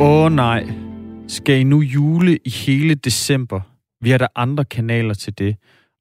[0.00, 0.66] Åh oh, nej.
[1.28, 3.60] Skal I nu jule i hele december?
[4.00, 5.56] Vi har der andre kanaler til det.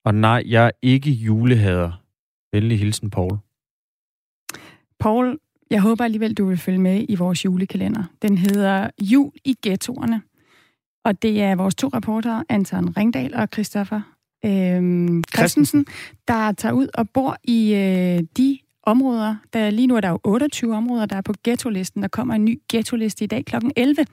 [0.05, 2.01] Og nej, jeg er ikke julehader.
[2.51, 3.37] Venlig hilsen, Paul.
[4.99, 5.39] Paul,
[5.71, 8.03] jeg håber alligevel, du vil følge med i vores julekalender.
[8.21, 10.21] Den hedder Jul i ghettoerne.
[11.05, 14.01] Og det er vores to reportere, Anton Ringdal og Christoffer
[14.45, 15.85] øhm, Christensen,
[16.27, 19.35] der tager ud og bor i øh, de områder.
[19.53, 22.01] Der, lige nu er der jo 28 områder, der er på ghetto-listen.
[22.01, 23.55] Der kommer en ny ghetto-liste i dag kl.
[23.75, 24.05] 11.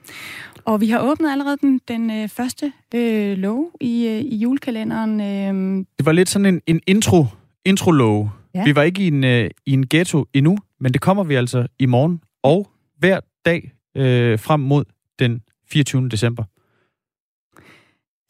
[0.65, 5.21] Og vi har åbnet allerede den, den øh, første øh, lov i, øh, i julekalenderen.
[5.21, 5.85] Øh.
[5.97, 7.25] Det var lidt sådan en, en intro,
[7.65, 8.29] intro-lov.
[8.55, 8.63] Ja.
[8.63, 11.67] Vi var ikke i en, øh, i en ghetto endnu, men det kommer vi altså
[11.79, 14.83] i morgen og hver dag øh, frem mod
[15.19, 16.09] den 24.
[16.09, 16.43] december.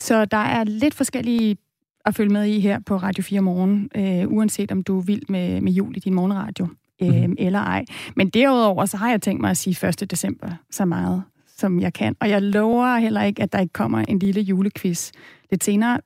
[0.04, 1.58] Så der er lidt forskellige
[2.06, 5.24] at følge med i her på Radio 4 Morgen, øh, uanset om du er vild
[5.30, 6.68] med, med jul i din morgenradio
[7.02, 7.36] øh, mm-hmm.
[7.40, 7.86] eller ej.
[8.16, 10.12] Men derudover, så har jeg tænkt mig at sige 1.
[10.12, 11.24] december så meget,
[11.58, 12.16] som jeg kan.
[12.20, 15.12] Og jeg lover heller ikke, at der ikke kommer en lille julequiz
[15.52, 16.00] lidt senere.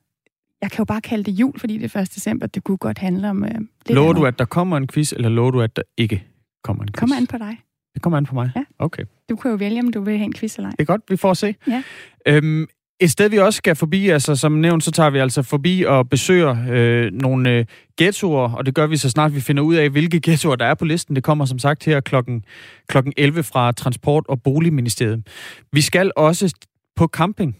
[0.62, 2.14] Jeg kan jo bare kalde det jul, fordi det er 1.
[2.14, 2.46] december.
[2.46, 3.44] Det kunne godt handle om...
[3.44, 3.50] Øh,
[3.90, 6.24] lover du, at der kommer en quiz, eller lover du, at der ikke
[6.64, 6.98] kommer en quiz?
[6.98, 7.58] Kommer an på dig.
[7.94, 8.50] Det kommer an på mig?
[8.56, 8.64] Ja.
[8.78, 9.02] Okay.
[9.28, 10.74] Du kan jo vælge, om du vil have en quiz eller ej.
[10.78, 11.54] Det er godt, vi får at se.
[11.66, 11.82] Ja.
[12.26, 12.66] Øhm,
[13.00, 16.08] et sted, vi også skal forbi, altså som nævnt, så tager vi altså forbi og
[16.08, 17.64] besøger øh, nogle øh,
[17.98, 20.74] ghettoer, og det gør vi så snart vi finder ud af, hvilke ghettoer der er
[20.74, 21.16] på listen.
[21.16, 22.44] Det kommer som sagt her klokken,
[22.88, 25.26] klokken 11 fra Transport- og Boligministeriet.
[25.72, 26.54] Vi skal også
[26.96, 27.56] på camping,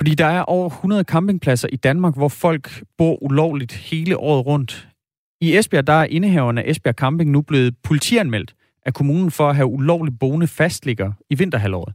[0.00, 4.88] fordi der er over 100 campingpladser i Danmark, hvor folk bor ulovligt hele året rundt.
[5.40, 8.54] I Esbjerg, der er indehaverne af Esbjerg Camping nu blevet politianmeldt
[8.86, 11.94] af kommunen for at have ulovligt boende fastligger i vinterhalvåret.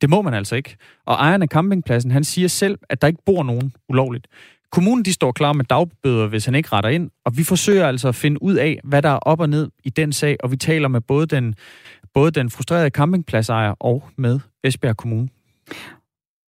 [0.00, 0.76] Det må man altså ikke.
[1.06, 4.26] Og ejeren af campingpladsen, han siger selv, at der ikke bor nogen ulovligt.
[4.70, 8.08] Kommunen de står klar med dagbøder, hvis han ikke retter ind, og vi forsøger altså
[8.08, 10.56] at finde ud af, hvad der er op og ned i den sag, og vi
[10.56, 11.54] taler med både den,
[12.14, 15.28] både den frustrerede campingpladsejer og med Esbjerg Kommune.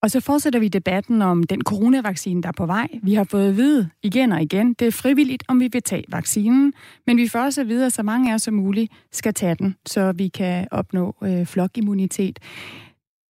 [0.03, 2.89] Og så fortsætter vi debatten om den coronavaccine, der er på vej.
[3.03, 6.05] Vi har fået at vide igen og igen, det er frivilligt, om vi vil tage
[6.09, 6.73] vaccinen,
[7.07, 9.55] men vi får også at vide, at så mange af os som muligt skal tage
[9.55, 12.39] den, så vi kan opnå øh, flokimmunitet.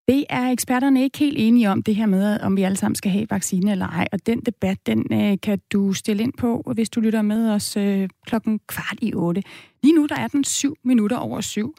[0.09, 3.11] Det er eksperterne ikke helt enige om, det her med, om vi alle sammen skal
[3.11, 4.09] have vaccine eller ej.
[4.13, 7.77] Og den debat, den øh, kan du stille ind på, hvis du lytter med os
[7.77, 9.43] øh, klokken kvart i otte.
[9.83, 11.75] Lige nu der er den syv minutter over syv.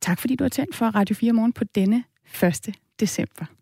[0.00, 2.04] Tak fordi du har tændt for Radio 4 Morgen på denne
[2.42, 2.74] 1.
[3.00, 3.57] december.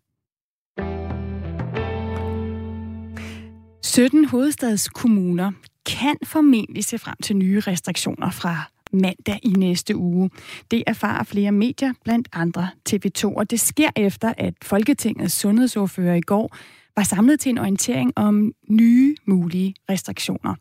[3.87, 5.51] 17 hovedstadskommuner
[5.85, 10.29] kan formentlig se frem til nye restriktioner fra mandag i næste uge.
[10.71, 16.21] Det erfarer flere medier, blandt andre TV2, og det sker efter, at Folketingets sundhedsordfører i
[16.21, 16.55] går
[16.95, 20.55] var samlet til en orientering om nye mulige restriktioner.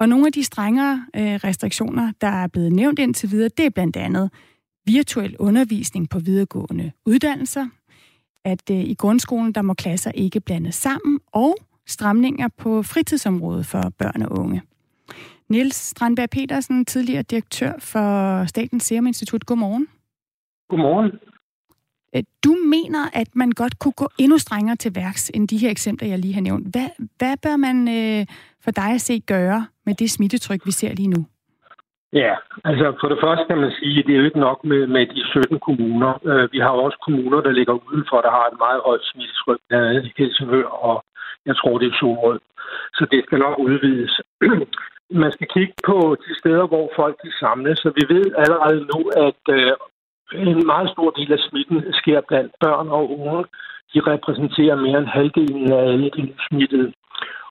[0.00, 3.70] Og nogle af de strengere øh, restriktioner, der er blevet nævnt indtil videre, det er
[3.70, 4.30] blandt andet
[4.86, 7.66] virtuel undervisning på videregående uddannelser,
[8.44, 11.56] at øh, i grundskolen, der må klasser ikke blandes sammen, og
[11.90, 14.62] stramninger på fritidsområdet for børn og unge.
[15.48, 19.46] Niels Strandberg Petersen, tidligere direktør for Statens Serum Institut.
[19.46, 19.88] Godmorgen.
[20.68, 21.10] Godmorgen.
[22.16, 25.70] Øh, du mener, at man godt kunne gå endnu strengere til værks end de her
[25.70, 26.66] eksempler, jeg lige har nævnt.
[26.72, 28.26] Hvad, hvad bør man øh,
[28.64, 31.26] for dig at se gøre med det smittetryk, vi ser lige nu?
[32.12, 32.34] Ja,
[32.64, 35.06] altså for det første kan man sige, at det er jo ikke nok med, med
[35.06, 36.12] de 17 kommuner.
[36.30, 39.86] Uh, vi har også kommuner, der ligger udenfor, der har et meget højt smittetryk, blandt
[39.88, 41.04] andet Helsingør og
[41.46, 42.40] jeg tror, det er Solrød.
[42.94, 44.20] Så det skal nok udvides.
[45.24, 49.00] Man skal kigge på de steder, hvor folk de samles, så vi ved allerede nu,
[49.26, 49.72] at øh,
[50.32, 53.44] en meget stor del af smitten sker blandt børn og unge.
[53.94, 56.92] De repræsenterer mere end halvdelen af alle de smittede.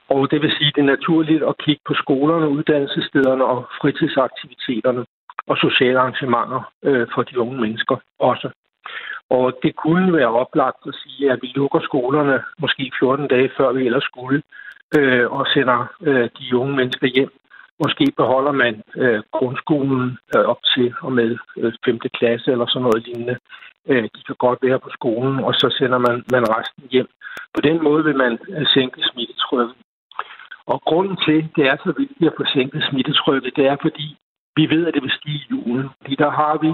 [0.09, 5.05] Og det vil sige, at det er naturligt at kigge på skolerne, uddannelsesstederne og fritidsaktiviteterne
[5.47, 8.49] og sociale arrangementer øh, for de unge mennesker også.
[9.29, 13.71] Og det kunne være oplagt at sige, at vi lukker skolerne måske 14 dage før
[13.71, 14.41] vi ellers skulle,
[14.97, 17.31] øh, og sender øh, de unge mennesker hjem.
[17.83, 21.99] Måske beholder man øh, grundskolen øh, op til og med øh, 5.
[21.99, 23.37] klasse eller sådan noget lignende.
[23.89, 27.07] Øh, de kan godt være på skolen, og så sender man, man resten hjem.
[27.53, 29.75] På den måde vil man øh, sænke smittetrykket.
[30.65, 34.17] Og grunden til, at det er så vigtigt at få sænket smittetrykket, det er fordi,
[34.55, 35.89] vi ved, at det vil stige i julen.
[36.01, 36.71] Fordi der har vi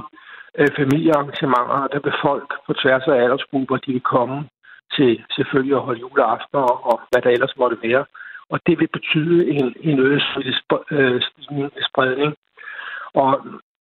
[0.59, 4.37] øh, familiearrangementer, der vil folk på tværs af aldersgrupper, de vil komme
[4.95, 8.05] til selvfølgelig at holde juleaften og, og hvad der ellers måtte være.
[8.49, 10.23] Og det vil betyde en, en øget
[10.91, 11.21] øh,
[11.89, 12.31] spredning.
[13.13, 13.31] Og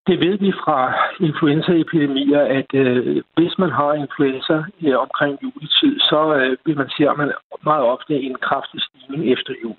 [0.07, 0.79] det ved vi fra
[1.21, 7.03] influenzaepidemier, at øh, hvis man har influenza øh, omkring juletid, så øh, vil man se,
[7.11, 7.33] at man
[7.65, 9.77] meget ofte en kraftig stigning efter jul.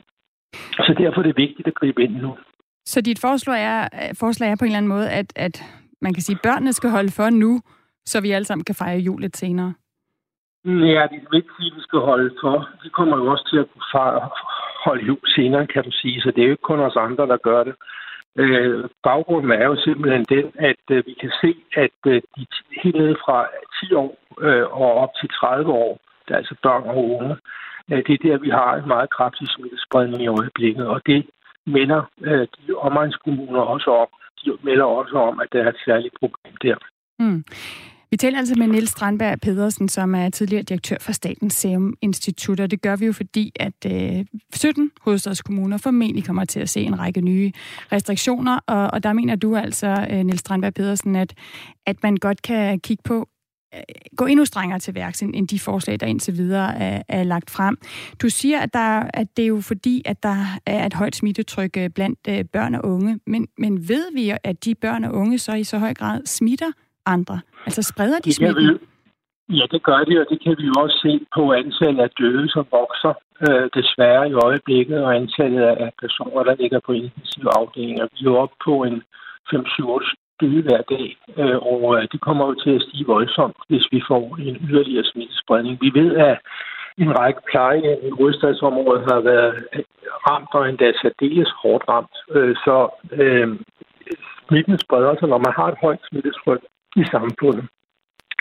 [0.85, 2.37] Så derfor er det vigtigt at gribe ind nu.
[2.85, 5.63] Så dit forslag er, øh, forslag er på en eller anden måde, at, at
[6.01, 7.61] man kan sige, børnene skal holde for nu,
[8.05, 9.73] så vi alle sammen kan fejre jul lidt senere?
[10.65, 12.69] Ja, det er ikke sige, vi skal holde for.
[12.83, 14.19] De kommer jo også til at kunne
[14.85, 16.21] holde jul senere, kan du sige.
[16.21, 17.75] Så det er jo ikke kun os andre, der gør det.
[18.37, 22.45] Øh, baggrunden er jo simpelthen den, at øh, vi kan se, at øh, de
[22.83, 23.47] helt ned fra
[23.87, 27.35] 10 år øh, og op til 30 år, der er altså børn og unge,
[27.91, 30.87] øh, det er der, vi har en meget kraftig smittespredning i øjeblikket.
[30.87, 31.25] Og det
[31.65, 34.07] minder øh, de omegnskommuner også om.
[34.45, 36.75] De melder også om, at der er et særligt problem der.
[37.19, 37.43] Mm.
[38.11, 42.59] Vi taler altså med Niels Strandberg Pedersen, som er tidligere direktør for Statens Serum Institut,
[42.59, 46.81] og det gør vi jo fordi, at øh, 17 hovedstadskommuner formentlig kommer til at se
[46.81, 47.51] en række nye
[47.91, 51.33] restriktioner, og, og der mener du altså, øh, Niels Strandberg Pedersen, at,
[51.85, 53.27] at man godt kan kigge på,
[54.17, 57.77] gå endnu strengere til værks end de forslag, der indtil videre er, er lagt frem.
[58.21, 61.77] Du siger, at, der, at det er jo fordi, at der er et højt smittetryk
[61.77, 65.37] øh, blandt øh, børn og unge, men, men ved vi, at de børn og unge
[65.37, 66.71] så i så høj grad smitter
[67.05, 67.39] andre?
[67.65, 68.79] Altså spreder de smitten?
[69.49, 72.09] Vi, ja, det gør de, og det kan vi jo også se på antallet af
[72.19, 73.13] døde, som vokser
[73.47, 78.05] øh, desværre i øjeblikket, og antallet af personer, der ligger på intensive afdelinger.
[78.13, 79.01] Vi er jo oppe på en
[79.53, 79.89] 5-7
[80.41, 84.01] døde hver dag, øh, og øh, det kommer jo til at stige voldsomt, hvis vi
[84.07, 85.77] får en yderligere smittespredning.
[85.81, 86.37] Vi ved, at
[86.97, 89.83] en række plejehjem i hovedstadsområdet har været øh,
[90.27, 92.15] ramt og endda særdeles hårdt ramt.
[92.35, 92.77] Øh, så
[93.11, 93.47] øh,
[94.47, 96.61] smitten spreder sig, når man har et højt smittetryk
[96.95, 97.65] i samfundet,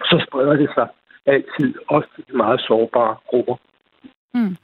[0.08, 0.88] så spreder det sig
[1.26, 3.56] altid, også til de meget sårbare grupper.
[4.34, 4.56] Mm.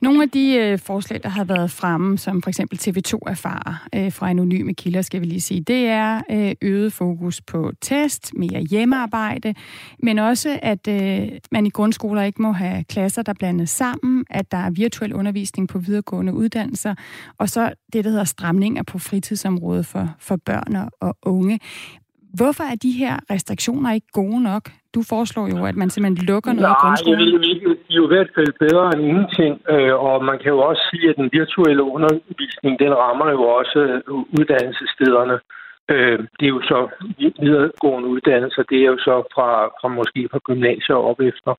[0.00, 4.12] Nogle af de øh, forslag, der har været fremme, som for eksempel TV2 erfarer øh,
[4.12, 8.60] fra anonyme kilder, skal vi lige sige, det er øh, øget fokus på test, mere
[8.60, 9.54] hjemmearbejde,
[10.02, 14.52] men også, at øh, man i grundskoler ikke må have klasser, der blandes sammen, at
[14.52, 16.94] der er virtuel undervisning på videregående uddannelser,
[17.38, 21.60] og så det, der hedder stramninger på fritidsområdet for, for børn og unge.
[22.34, 24.70] Hvorfor er de her restriktioner ikke gode nok?
[24.94, 27.18] Du foreslår jo, at man simpelthen lukker noget Nej, i grundskolen.
[27.18, 29.52] Nej, de er jo i hvert fald bedre end ingenting.
[29.74, 33.80] Øh, og man kan jo også sige, at den virtuelle undervisning, den rammer jo også
[34.38, 35.36] uddannelsesstederne.
[35.92, 36.78] Øh, det er jo så
[37.42, 39.48] videregående uddannelser, det er jo så fra,
[39.80, 41.52] fra måske fra gymnasier op efter.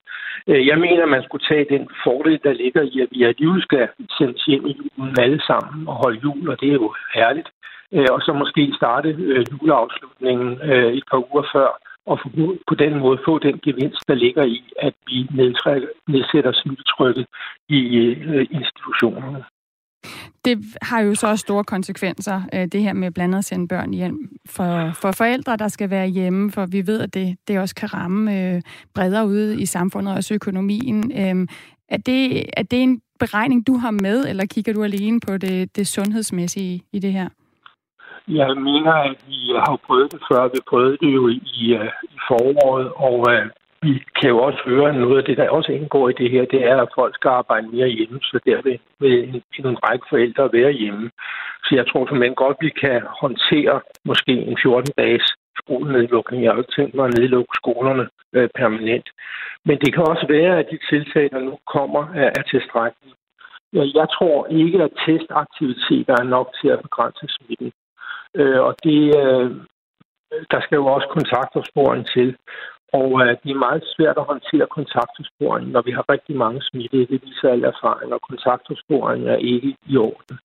[0.48, 3.62] Øh, jeg mener, at man skulle tage den fordel, der ligger i, at vi alligevel
[3.62, 3.88] skal
[4.18, 7.50] sendes hjem i julen alle sammen og holde jul, og det er jo herligt
[7.96, 11.70] øh, og så måske starte øh, juleafslutningen øh, et par uger før,
[12.06, 12.20] og
[12.68, 15.28] på den måde få den gevinst, der ligger i, at vi
[16.08, 17.26] nedsætter smittetrykket
[17.70, 19.44] i øh, institutionerne.
[20.46, 23.68] Det har jo så også store konsekvenser, øh, det her med blandt andet at sende
[23.68, 27.60] børn hjem for, for forældre, der skal være hjemme, for vi ved, at det, det
[27.60, 28.62] også kan ramme øh,
[28.94, 31.12] bredere ude i samfundet, også økonomien.
[31.12, 31.48] Øh,
[31.90, 35.76] er, det, er det en beregning, du har med, eller kigger du alene på det,
[35.76, 37.30] det sundhedsmæssige i det her?
[38.28, 40.48] Jeg mener, at vi har prøvet det før.
[40.54, 41.90] Vi prøvede det jo i, i øh,
[42.28, 43.50] foråret, og uh,
[43.82, 46.62] vi kan jo også høre noget af det, der også indgår i det her, det
[46.72, 50.50] er, at folk skal arbejde mere hjemme, så der vil, vil en, en række forældre
[50.54, 51.12] være hjemme.
[51.64, 56.44] Så jeg tror simpelthen godt, vi kan håndtere måske en 14-dages skolenedlukning.
[56.44, 59.08] Jeg har jo ikke tænkt mig at nedlukke skolerne øh, permanent.
[59.66, 63.16] Men det kan også være, at de tiltag, der nu kommer, er, er tilstrækkelige.
[63.74, 67.72] Jeg tror ikke, at testaktiviteter er nok til at begrænse smitten.
[68.36, 69.52] Øh, og det, øh,
[70.52, 72.38] der skal jo også kontaktopsporing til.
[72.94, 77.06] Og øh, det er meget svært at håndtere kontaktopsporing, når vi har rigtig mange smittede.
[77.12, 80.38] Det viser alle erfaringer, og kontaktopsporing er ikke i orden.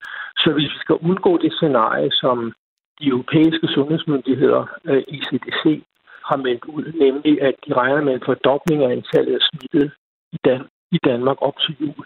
[0.42, 2.52] Så hvis vi skal undgå det scenarie, som
[3.00, 5.82] de europæiske sundhedsmyndigheder, øh, ICDC,
[6.30, 9.90] har meldt ud, nemlig at de regner med en fordobling af antallet af smittede
[10.32, 12.04] i, Dan- i Danmark op til jul.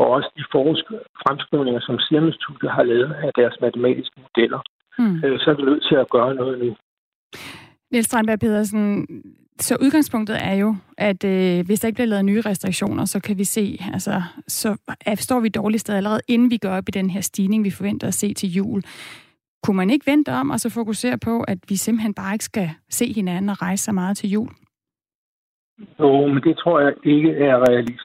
[0.00, 0.44] Og også de
[1.22, 4.60] fremskrivninger, som Serum Instituttet har lavet af deres matematiske modeller,
[4.98, 5.16] mm.
[5.24, 6.76] øh, så er vi nødt til at gøre noget nu.
[7.90, 9.06] Niels Strandberg Pedersen,
[9.58, 13.38] så udgangspunktet er jo, at øh, hvis der ikke bliver lavet nye restriktioner, så kan
[13.38, 14.76] vi se, altså, så
[15.16, 18.06] står vi dårligt sted allerede, inden vi går op i den her stigning, vi forventer
[18.06, 18.82] at se til jul.
[19.62, 22.70] Kunne man ikke vente om og så fokusere på, at vi simpelthen bare ikke skal
[22.90, 24.48] se hinanden og rejse så meget til jul?
[26.00, 28.04] Jo, men det tror jeg ikke er realistisk.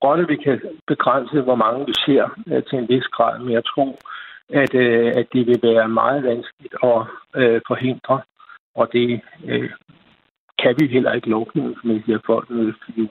[0.00, 2.24] Godt, at vi kan begrænse, hvor mange vi ser
[2.68, 3.98] til en vis grad, men jeg tror,
[4.52, 7.00] at, øh, at det vil være meget vanskeligt at
[7.36, 8.20] øh, forhindre,
[8.74, 9.70] og det øh,
[10.62, 13.08] kan vi heller ikke lovgivningsmæssigt, at folk mødes til jul.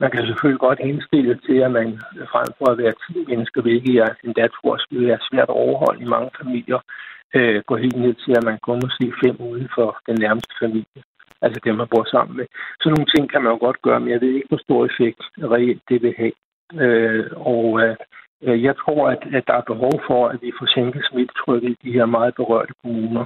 [0.00, 1.88] Man kan selvfølgelig godt indstille til, at man
[2.32, 6.02] frem for at være 10 mennesker, hvilket jeg endda tror skulle være svært at overholde
[6.02, 6.80] i mange familier,
[7.34, 10.54] øh, går helt ned til, at man kun må se fem uden for den nærmeste
[10.62, 11.00] familie.
[11.42, 12.46] Altså dem, man bor sammen med.
[12.80, 15.22] Så nogle ting kan man jo godt gøre, men jeg ved ikke, hvor stor effekt
[15.54, 16.32] reelt det vil have.
[16.82, 17.96] Øh, og øh, Øh,
[18.46, 21.78] Øh, jeg tror, at, at der er behov for, at vi får sænket smittetrykket i
[21.84, 23.24] de her meget berørte kommuner.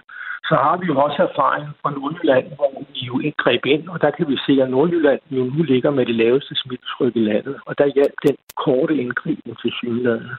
[0.49, 4.01] Så har vi jo også erfaring fra Nordjylland, hvor vi jo ikke greb ind, og
[4.01, 7.57] der kan vi se, at Nordjylland jo nu ligger med det laveste smittetryk i landet,
[7.67, 10.37] og der hjalp den korte indgriben til synlandet.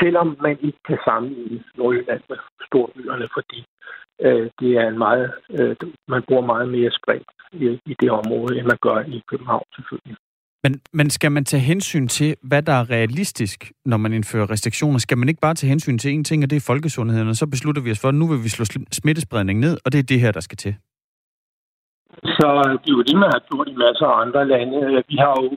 [0.00, 3.64] Selvom man ikke kan sammenligne Nordjylland med storbyerne, fordi
[4.20, 5.76] øh, det er en meget, øh,
[6.08, 10.16] man bruger meget mere spredt i, i det område, end man gør i København selvfølgelig.
[10.64, 14.98] Men, men skal man tage hensyn til, hvad der er realistisk, når man indfører restriktioner?
[14.98, 17.46] Skal man ikke bare tage hensyn til én ting, og det er folkesundheden, og så
[17.46, 20.20] beslutter vi os for, at nu vil vi slå smittespredning ned, og det er det
[20.20, 20.74] her, der skal til?
[22.36, 22.48] Så
[22.82, 25.02] det er jo det, man har gjort i masser af andre lande.
[25.08, 25.56] Vi har jo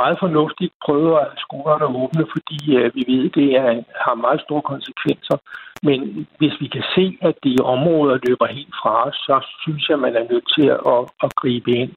[0.00, 4.40] meget fornuftigt prøvet at skolerne åbne, fordi øh, vi ved, at det er, har meget
[4.40, 5.36] store konsekvenser.
[5.82, 9.98] Men hvis vi kan se, at de områder løber helt fra os, så synes jeg,
[9.98, 11.92] man er nødt til at, at gribe ind.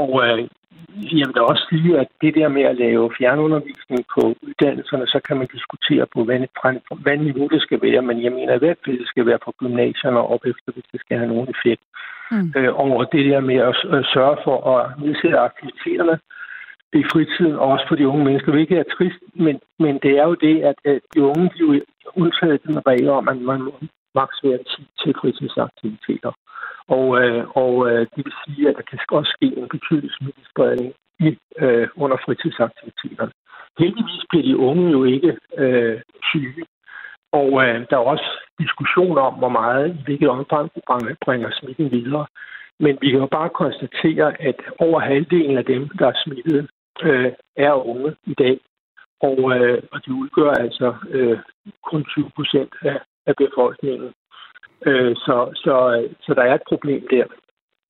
[0.00, 0.38] Og øh,
[1.18, 5.18] jeg vil da også sige, at det der med at lave fjernundervisning på uddannelserne, så
[5.26, 6.38] kan man diskutere på, hvad,
[7.04, 9.52] hvad niveau det skal være, men jeg mener i hvert fald, det skal være på
[9.60, 11.82] gymnasierne op efter, hvis det skal have nogen effekt.
[12.30, 12.52] Mm.
[12.56, 16.16] Øh, og det der med at, at sørge for at nedsætte aktiviteterne
[17.00, 20.26] i fritiden, og også for de unge mennesker, hvilket er trist, men, men det er
[20.30, 21.80] jo det, at, at de unge de er jo
[22.22, 23.72] undtaget den regel om, at man må
[24.14, 26.32] maks være 10 til fritidsaktiviteter.
[26.88, 30.94] Og, øh, og øh, det vil sige, at der kan også ske en betydelig smittespredning
[31.20, 33.32] i, øh, under fritidsaktiviteterne.
[33.78, 36.00] Heldigvis bliver de unge jo ikke øh,
[36.30, 36.64] syge.
[37.32, 38.28] Og øh, der er også
[38.58, 40.82] diskussion om, hvor meget, i hvilket omfang det
[41.24, 42.26] bringer smitten videre.
[42.80, 46.68] Men vi kan jo bare konstatere, at over halvdelen af dem, der er smittet,
[47.02, 48.58] øh, er unge i dag.
[49.20, 51.38] Og, øh, og de udgør altså øh,
[51.90, 54.12] kun 20 procent af, af befolkningen.
[54.86, 55.74] Øh, så, så,
[56.20, 57.24] så der er et problem der.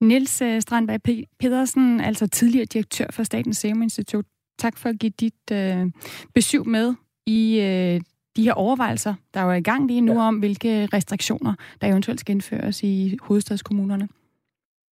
[0.01, 1.01] Niels øh, Strandberg
[1.41, 4.25] Pedersen, altså tidligere direktør for Statens Serum Institut.
[4.59, 5.87] Tak for at give dit øh,
[6.35, 6.95] besøg med
[7.27, 8.01] i øh,
[8.37, 10.29] de her overvejelser, der er i gang lige nu ja.
[10.29, 14.09] om, hvilke restriktioner, der eventuelt skal indføres i hovedstadskommunerne.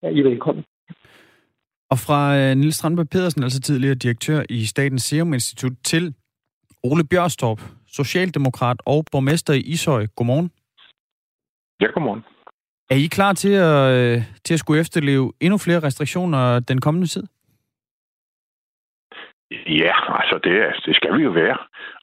[0.03, 0.63] Ja, I er velkommen.
[1.89, 6.13] Og fra øh, Niels Strandberg Pedersen, altså tidligere direktør i Statens Serum Institut, til
[6.83, 10.07] Ole Bjørstorp, socialdemokrat og borgmester i Ishøj.
[10.15, 10.51] Godmorgen.
[11.83, 12.23] Ja, godmorgen.
[12.89, 17.07] Er I klar til at, øh, til at skulle efterleve endnu flere restriktioner den kommende
[17.07, 17.23] tid?
[19.81, 21.57] Ja, altså det, det skal vi jo være.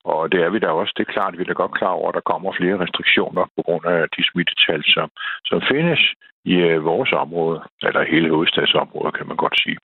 [0.04, 0.92] Og det er vi da også.
[0.96, 3.62] Det er klart, vi er da godt klar over, at der kommer flere restriktioner på
[3.66, 5.08] grund af de smittetal, som,
[5.44, 6.00] som findes
[6.44, 9.78] i uh, vores område, eller hele hovedstadsområdet, kan man godt sige.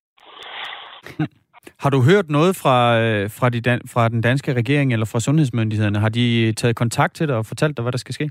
[1.82, 3.60] Har du hørt noget fra, øh, fra, de
[3.92, 5.98] fra den danske regering eller fra sundhedsmyndighederne?
[5.98, 8.30] Har de taget kontakt til dig og fortalt dig, hvad der skal ske?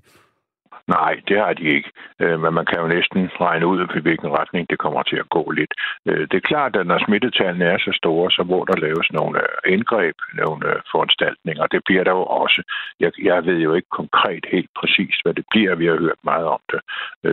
[0.88, 1.90] Nej, det har de ikke.
[2.22, 5.30] Øh, men man kan jo næsten regne ud, i hvilken retning det kommer til at
[5.30, 5.74] gå lidt.
[6.08, 9.40] Øh, det er klart, at når smittetallene er så store, så må der laves nogle
[9.42, 11.66] øh, indgreb, nogle foranstaltninger.
[11.68, 12.64] Det bliver der jo også.
[13.00, 15.76] Jeg, jeg ved jo ikke konkret helt præcis, hvad det bliver.
[15.76, 16.82] Vi har hørt meget om det.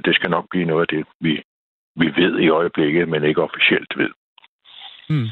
[0.05, 1.43] Det skal nok blive noget af det, vi,
[1.97, 4.11] vi ved i øjeblikket, men ikke officielt ved.
[5.09, 5.29] Hmm.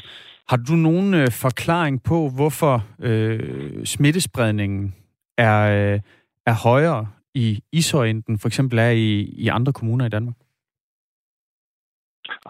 [0.48, 4.94] Har du nogen øh, forklaring på, hvorfor øh, smittespredningen
[5.38, 6.00] er, øh,
[6.46, 10.36] er højere i Ishøj, end den for eksempel er i, i andre kommuner i Danmark?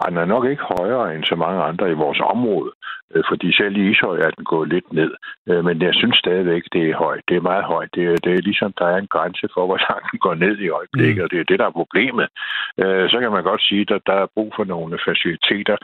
[0.01, 2.71] Ej, den er nok ikke højere end så mange andre i vores område,
[3.13, 5.11] øh, fordi selv i Ishøj er den gået lidt ned.
[5.49, 7.23] Øh, men jeg synes stadigvæk, det er højt.
[7.29, 7.89] Det er meget højt.
[7.95, 10.57] Det er, det er ligesom, der er en grænse for, hvor langt den går ned
[10.59, 11.23] i øjeblikket, mm.
[11.23, 12.27] og det er det, der er problemet.
[12.81, 15.77] Øh, så kan man godt sige, at der er brug for nogle faciliteter.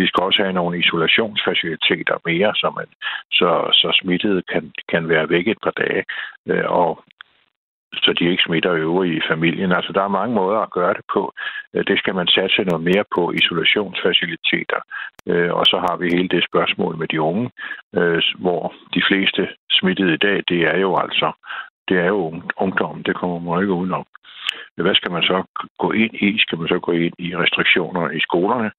[0.00, 2.88] Vi skal også have nogle isolationsfaciliteter mere, så, man,
[3.38, 6.02] så, så smittet kan, kan være væk et par dage.
[6.68, 7.04] Og
[7.94, 9.72] så de ikke smitter øvrige i familien.
[9.72, 11.32] Altså, der er mange måder at gøre det på.
[11.74, 14.80] Øh, det skal man satse noget mere på, isolationsfaciliteter.
[15.26, 17.50] Øh, og så har vi hele det spørgsmål med de unge,
[17.96, 21.32] øh, hvor de fleste smittede i dag, det er jo altså
[21.90, 23.02] det er jo ungdom.
[23.02, 24.06] Det kommer man ikke udenom.
[24.76, 25.38] Hvad skal man så
[25.78, 26.38] gå ind i?
[26.38, 28.70] Skal man så gå ind i restriktioner i skolerne?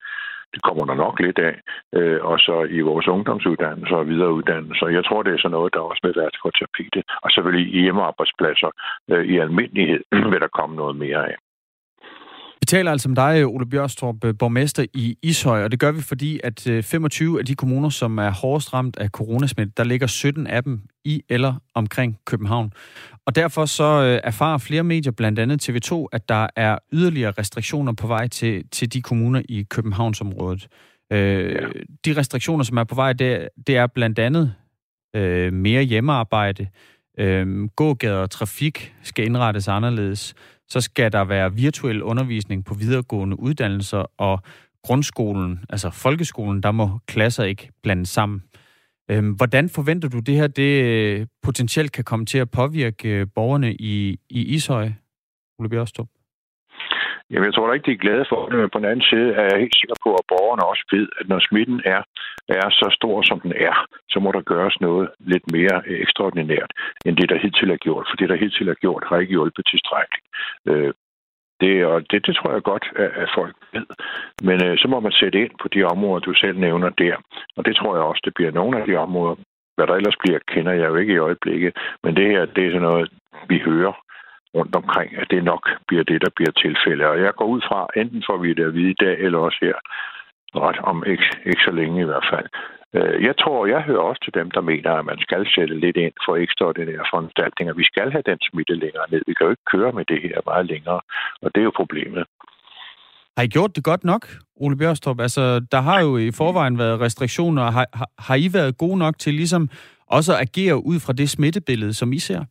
[0.54, 1.56] Det kommer der nok lidt af.
[1.98, 4.88] Øh, og så i vores ungdomsuddannelser og videreuddannelser.
[4.88, 7.82] Jeg tror, det er sådan noget, der også vil være for tapete, Og selvfølgelig i
[7.82, 8.72] hjemmearbejdspladser
[9.12, 11.36] øh, i almindelighed vil der komme noget mere af.
[12.72, 16.40] Taler altså om dig, Ole Bjørstrup, øh, borgmester i Ishøj, og det gør vi, fordi
[16.44, 20.64] at 25 af de kommuner, som er hårdest ramt af coronasmitte, der ligger 17 af
[20.64, 22.74] dem i eller omkring København.
[23.26, 28.08] Og derfor så erfarer flere medier, blandt andet TV2, at der er yderligere restriktioner på
[28.08, 30.68] vej til, til de kommuner i Københavnsområdet.
[31.12, 31.68] Øh, ja.
[32.06, 34.54] De restriktioner, som er på vej, det, det er blandt andet
[35.16, 36.68] øh, mere hjemmearbejde,
[37.20, 40.34] øh, gågader og trafik skal indrettes anderledes,
[40.72, 44.42] så skal der være virtuel undervisning på videregående uddannelser, og
[44.84, 48.44] grundskolen, altså folkeskolen, der må klasser ikke blandes sammen.
[49.12, 53.28] Øhm, hvordan forventer du det her, det øh, potentielt kan komme til at påvirke øh,
[53.36, 54.92] borgerne i, i Ishøj,
[55.60, 56.08] Ole Bjørstrup?
[57.32, 59.30] Jamen, jeg tror da ikke, de er glade for det, men på den anden side
[59.40, 62.02] er jeg helt sikker på, at borgerne også ved, at når smitten er,
[62.60, 63.76] er så stor, som den er,
[64.10, 66.72] så må der gøres noget lidt mere ekstraordinært,
[67.06, 68.06] end det, der hidtil er gjort.
[68.10, 70.28] For det, der hidtil er gjort, har ikke hjulpet tilstrækkeligt.
[70.70, 70.94] Øh,
[71.62, 73.88] det, og det, det tror jeg godt, at, at folk ved.
[74.48, 77.16] Men øh, så må man sætte ind på de områder, du selv nævner der.
[77.58, 79.36] Og det tror jeg også, det bliver nogle af de områder.
[79.76, 81.78] Hvad der ellers bliver, kender jeg jo ikke i øjeblikket.
[82.04, 83.10] Men det her, det er sådan noget,
[83.50, 83.94] vi hører
[84.56, 87.04] rundt omkring, at det nok bliver det, der bliver tilfælde.
[87.12, 89.60] Og jeg går ud fra, enten får vi det at vide i dag, eller også
[89.62, 89.78] her,
[90.56, 92.48] ret om ikke, ikke så længe i hvert fald.
[92.98, 95.98] Øh, jeg tror, jeg hører også til dem, der mener, at man skal sætte lidt
[95.98, 97.74] ind for ekstraordinære foranstaltninger.
[97.74, 99.22] Vi skal have den smitte længere ned.
[99.28, 101.02] Vi kan jo ikke køre med det her meget længere,
[101.42, 102.24] og det er jo problemet.
[103.38, 105.20] Har I gjort det godt nok, Ole Bjørstrup?
[105.20, 107.64] Altså, der har jo i forvejen været restriktioner.
[107.64, 109.70] Har, har, har I været gode nok til ligesom
[110.08, 112.46] også at agere ud fra det smittebillede, som I ser?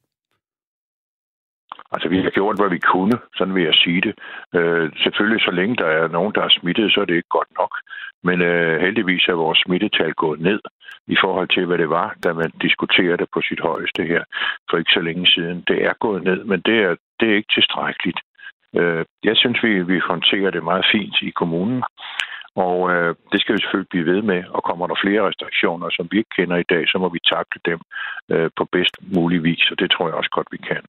[1.93, 4.15] Altså, vi har gjort, hvad vi kunne, sådan vil jeg sige det.
[4.55, 7.53] Øh, selvfølgelig, så længe der er nogen, der er smittet, så er det ikke godt
[7.59, 7.73] nok.
[8.23, 10.61] Men øh, heldigvis er vores smittetal gået ned
[11.07, 14.23] i forhold til, hvad det var, da man diskuterede det på sit højeste her
[14.71, 15.65] for ikke så længe siden.
[15.69, 18.21] Det er gået ned, men det er, det er ikke tilstrækkeligt.
[18.77, 21.83] Øh, jeg synes, vi, vi håndterer det meget fint i kommunen.
[22.57, 26.09] Og øh, det skal vi selvfølgelig blive ved med, og kommer der flere restriktioner, som
[26.11, 27.81] vi ikke kender i dag, så må vi takle dem
[28.33, 30.83] øh, på bedst mulig vis, og det tror jeg også godt, vi kan.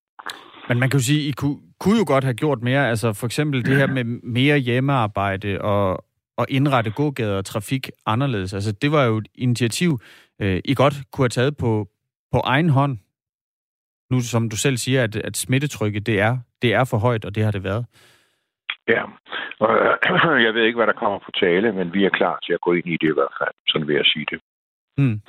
[0.72, 2.90] Men man kan jo sige, I kunne, kunne jo godt have gjort mere.
[2.90, 6.06] Altså for eksempel det her med mere hjemmearbejde og,
[6.38, 8.54] og indrette gågader og trafik anderledes.
[8.54, 10.00] Altså det var jo et initiativ,
[10.42, 11.88] øh, I godt kunne have taget på,
[12.32, 12.98] på egen hånd.
[14.12, 17.36] Nu som du selv siger, at, at smittetrykket det er, det er for højt, og
[17.36, 17.86] det har det været.
[18.88, 19.04] Ja,
[19.60, 22.54] og øh, jeg ved ikke, hvad der kommer på tale, men vi er klar til
[22.54, 23.56] at gå ind i det i hvert fald.
[23.68, 24.40] Sådan vil jeg sige det.
[24.98, 25.22] Hmm.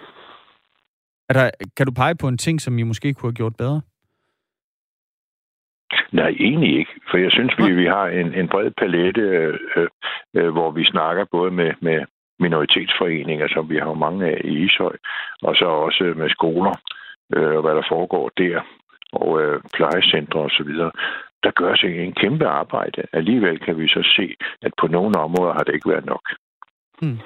[1.29, 3.81] Er der, kan du pege på en ting, som I måske kunne have gjort bedre?
[6.13, 6.93] Nej, egentlig ikke.
[7.11, 9.89] For jeg synes, vi, vi har en, en bred palette, øh,
[10.37, 11.99] øh, hvor vi snakker både med, med
[12.39, 14.97] minoritetsforeninger, som vi har mange af i Ishøj,
[15.43, 16.75] og så også med skoler,
[17.35, 18.61] øh, og hvad der foregår der,
[19.13, 20.73] og øh, plejecentre osv.
[21.45, 23.02] Der gør sig en kæmpe arbejde.
[23.13, 26.25] Alligevel kan vi så se, at på nogle områder har det ikke været nok.
[27.00, 27.19] Hmm.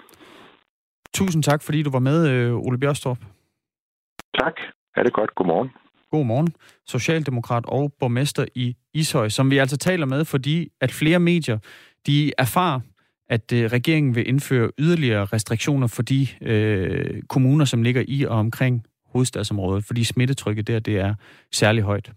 [1.14, 3.18] Tusind tak, fordi du var med, øh, Ole Bjørstrup.
[4.40, 4.56] Tak.
[4.96, 5.34] Ha' det godt.
[5.34, 5.70] Godmorgen.
[6.16, 6.54] God morgen.
[6.86, 11.58] Socialdemokrat og borgmester i Ishøj, som vi altså taler med, fordi at flere medier,
[12.06, 12.80] de erfarer,
[13.28, 18.38] at øh, regeringen vil indføre yderligere restriktioner for de øh, kommuner, som ligger i og
[18.38, 21.14] omkring hovedstadsområdet, fordi smittetrykket der, det er
[21.52, 22.12] særlig højt.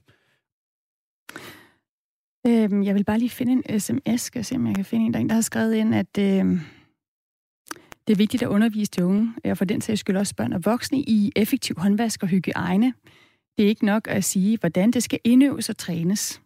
[2.47, 5.13] Øhm, jeg vil bare lige finde en sms, skal se, om jeg kan finde en.
[5.13, 6.45] Der, en, der har skrevet ind, at øh,
[8.07, 10.65] det er vigtigt at undervise de unge, og for den sags skyld også børn og
[10.65, 12.93] voksne, i effektiv håndvask og hygiejne.
[13.57, 16.41] Det er ikke nok at sige, hvordan det skal indøves og trænes.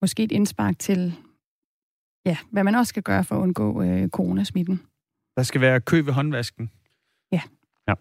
[0.00, 1.14] Måske et indspark til,
[2.26, 4.80] ja, hvad man også skal gøre for at undgå øh, coronasmitten.
[5.36, 6.70] Der skal være kø ved håndvasken.
[7.32, 7.40] Ja.
[7.88, 7.94] ja.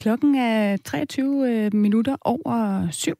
[0.00, 3.18] Klokken er 23 øh, minutter over syv,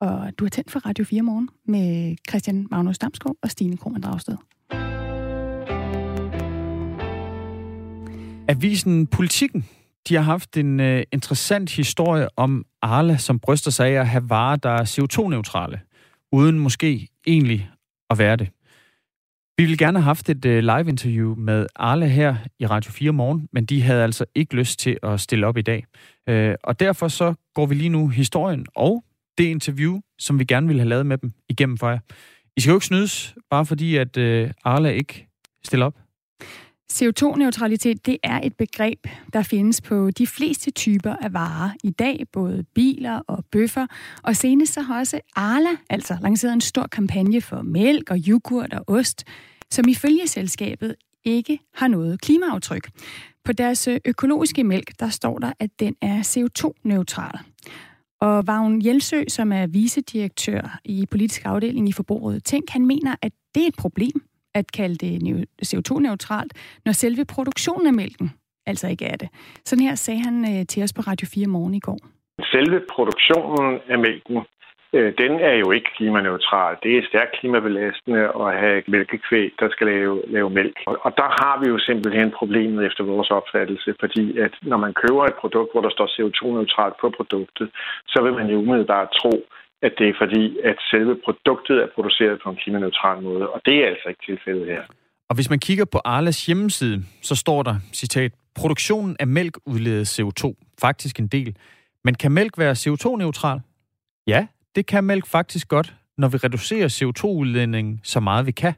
[0.00, 4.02] og du har tændt for Radio 4 morgen med Christian Magnus Damsgaard og Stine Krohmann
[4.02, 4.36] Dragsted.
[8.48, 9.68] Avisen Politikken
[10.08, 14.30] de har haft en uh, interessant historie om Arla, som bryster sig af at have
[14.30, 15.80] varer, der er CO2-neutrale,
[16.32, 17.70] uden måske egentlig
[18.10, 18.48] at være det.
[19.56, 23.48] Vi ville gerne have haft et uh, live-interview med Arla her i Radio 4 morgen,
[23.52, 25.84] men de havde altså ikke lyst til at stille op i dag.
[26.30, 29.04] Uh, og derfor så går vi lige nu historien og
[29.38, 31.98] det interview, som vi gerne ville have lavet med dem igennem for jer.
[32.56, 35.28] I skal jo ikke snydes, bare fordi at uh, Arla ikke
[35.64, 35.98] stiller op.
[36.92, 42.24] CO2-neutralitet det er et begreb, der findes på de fleste typer af varer i dag,
[42.32, 43.86] både biler og bøffer.
[44.22, 48.74] Og senest så har også Arla altså lanceret en stor kampagne for mælk og yoghurt
[48.74, 49.24] og ost,
[49.70, 52.90] som ifølge selskabet ikke har noget klimaaftryk.
[53.44, 57.38] På deres øh, økologiske mælk, der står der, at den er CO2-neutral.
[58.20, 63.32] Og Vagn Jelsø, som er vicedirektør i politisk afdeling i Forbruget Tænk, han mener, at
[63.54, 64.22] det er et problem,
[64.54, 66.52] at kalde det CO2-neutralt,
[66.84, 68.30] når selve produktionen af mælken
[68.66, 69.28] altså ikke er det.
[69.64, 72.00] Sådan her sagde han øh, til os på Radio 4 morgen i går.
[72.54, 74.36] Selve produktionen af mælken,
[74.96, 76.76] øh, den er jo ikke klimaneutral.
[76.82, 80.76] Det er stærkt klimabelastende at have mælkekvæg, der skal lave, lave mælk.
[81.06, 85.22] Og der har vi jo simpelthen problemet efter vores opfattelse, fordi at når man køber
[85.24, 87.68] et produkt, hvor der står CO2-neutralt på produktet,
[88.12, 89.32] så vil man jo umiddelbart tro,
[89.82, 93.76] at det er fordi, at selve produktet er produceret på en klimaneutral måde, og det
[93.82, 94.82] er altså ikke tilfældet her.
[95.28, 100.04] Og hvis man kigger på Arlas hjemmeside, så står der, citat, produktionen af mælk udleder
[100.04, 101.56] CO2, faktisk en del.
[102.04, 103.60] Men kan mælk være CO2-neutral?
[104.26, 108.74] Ja, det kan mælk faktisk godt, når vi reducerer CO2-udledningen så meget vi kan,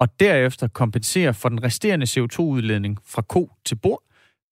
[0.00, 4.02] og derefter kompensere for den resterende CO2-udledning fra ko til bord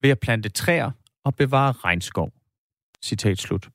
[0.03, 0.91] ved at plante træer
[1.25, 2.33] og bevare regnskov.
[3.05, 3.69] Citat slut.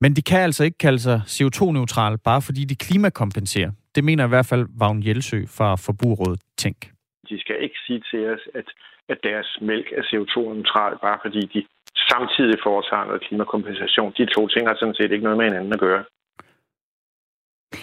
[0.00, 3.70] Men de kan altså ikke kalde sig CO2-neutral, bare fordi de klimakompenserer.
[3.94, 6.80] Det mener i hvert fald Vagn Jelsø fra Forbrugerrådet Tænk.
[7.28, 8.68] De skal ikke sige til os, at,
[9.08, 11.60] at deres mælk er CO2-neutral, bare fordi de
[12.12, 14.12] samtidig foretager noget klimakompensation.
[14.18, 16.04] De to ting har sådan set ikke noget med hinanden at gøre.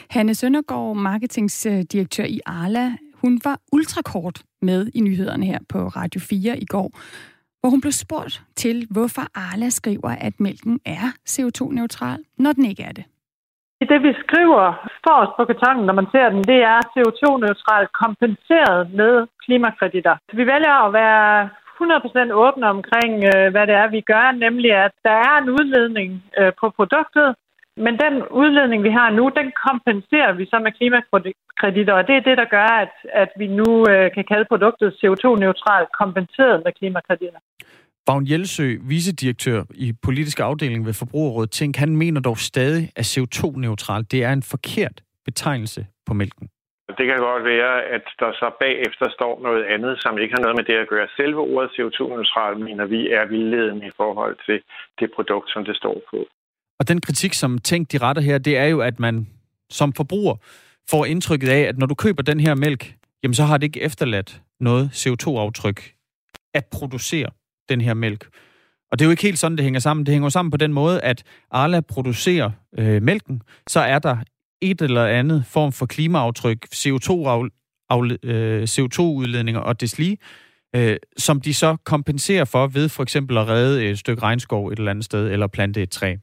[0.10, 6.60] Hanne Søndergaard, marketingsdirektør i Arla, hun var ultrakort med i nyhederne her på Radio 4
[6.60, 6.92] i går,
[7.66, 12.84] hvor hun blev spurgt til, hvorfor Arla skriver, at mælken er CO2-neutral, når den ikke
[12.90, 13.06] er det.
[13.92, 14.66] Det vi skriver
[15.06, 20.16] forrest på kartongen, når man ser den, det er CO2-neutralt kompenseret med klimakreditter.
[20.40, 21.50] Vi vælger at være
[21.80, 26.10] 100% åbne omkring, øh, hvad det er, vi gør, nemlig at der er en udledning
[26.40, 27.28] øh, på produktet,
[27.78, 32.24] men den udledning, vi har nu, den kompenserer vi så med klimakreditter, og det er
[32.30, 37.40] det, der gør, at, at vi nu øh, kan kalde produktet CO2-neutralt kompenseret med klimakreditter.
[38.08, 44.04] Vagn Jelsø, vicedirektør i politisk afdeling ved Forbrugerrådet Tænk, han mener dog stadig, at CO2-neutral
[44.12, 46.50] det er en forkert betegnelse på mælken.
[46.98, 50.58] Det kan godt være, at der så bagefter står noget andet, som ikke har noget
[50.60, 51.08] med det at gøre.
[51.18, 54.62] Selve ordet CO2-neutral mener vi er vildledende i forhold til
[55.00, 56.18] det produkt, som det står på.
[56.80, 59.28] Og den kritik, som Tænk de retter her, det er jo, at man
[59.70, 60.36] som forbruger
[60.90, 63.82] får indtrykket af, at når du køber den her mælk, jamen så har det ikke
[63.82, 65.94] efterladt noget CO2-aftryk
[66.54, 67.30] at producere
[67.70, 68.28] den her mælk.
[68.92, 70.06] Og det er jo ikke helt sådan, det hænger sammen.
[70.06, 74.18] Det hænger sammen på den måde, at Arla producerer øh, mælken, så er der
[74.62, 80.18] et eller andet form for klimaaftryk, CO2-udledninger øh, CO2 og deslige,
[80.76, 84.78] øh, som de så kompenserer for ved for eksempel at redde et stykke regnskov et
[84.78, 86.16] eller andet sted, eller plante et træ.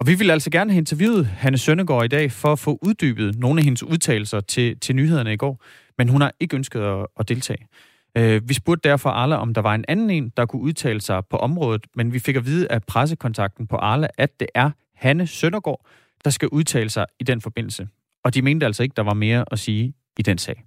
[0.00, 3.38] Og vi vil altså gerne have interviewet Hanne Søndergaard i dag, for at få uddybet
[3.38, 5.62] nogle af hendes udtalelser til, til nyhederne i går,
[5.98, 7.66] men hun har ikke ønsket at, at deltage.
[8.16, 11.22] Øh, vi spurgte derfor Arla, om der var en anden en, der kunne udtale sig
[11.30, 15.26] på området, men vi fik at vide af pressekontakten på Arla, at det er Hanne
[15.26, 15.86] Søndergaard,
[16.24, 17.88] der skal udtale sig i den forbindelse.
[18.24, 20.64] Og de mente altså ikke, der var mere at sige i den sag.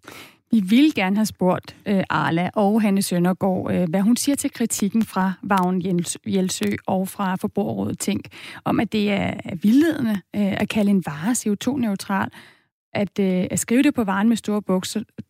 [0.51, 4.51] Vi vil gerne have spurgt øh, Arla og Hanne Søndergaard, øh, hvad hun siger til
[4.51, 5.81] kritikken fra Vagn
[6.25, 8.27] Jelsø og fra Forbrugerrådet Tænk,
[8.65, 12.29] om at det er vildledende øh, at kalde en vare CO2-neutral,
[12.93, 14.61] at, øh, at skrive det på varen med store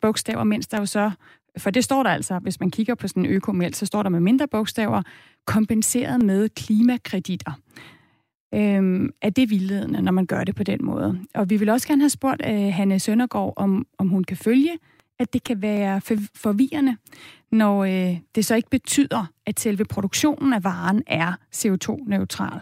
[0.00, 1.10] bogstaver, mens der jo så,
[1.58, 4.10] for det står der altså, hvis man kigger på sådan en økomælk, så står der
[4.10, 5.02] med mindre bogstaver,
[5.46, 7.52] kompenseret med klimakreditter.
[8.54, 11.20] Øhm, er det vildledende, når man gør det på den måde?
[11.34, 14.78] Og vi vil også gerne have spurgt øh, Hanne Søndergaard, om, om hun kan følge
[15.22, 16.00] at det kan være
[16.34, 16.96] forvirrende,
[17.52, 22.60] når øh, det så ikke betyder, at selve produktionen af varen er CO2-neutral.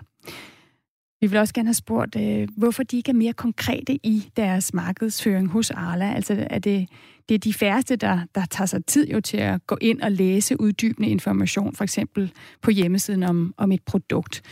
[1.20, 4.74] Vi vil også gerne have spurgt, øh, hvorfor de ikke er mere konkrete i deres
[4.74, 6.14] markedsføring hos Arla.
[6.14, 6.88] Altså er det,
[7.28, 10.12] det er de færreste, der, der tager sig tid jo til at gå ind og
[10.12, 14.42] læse uddybende information, for eksempel på hjemmesiden om, om et produkt.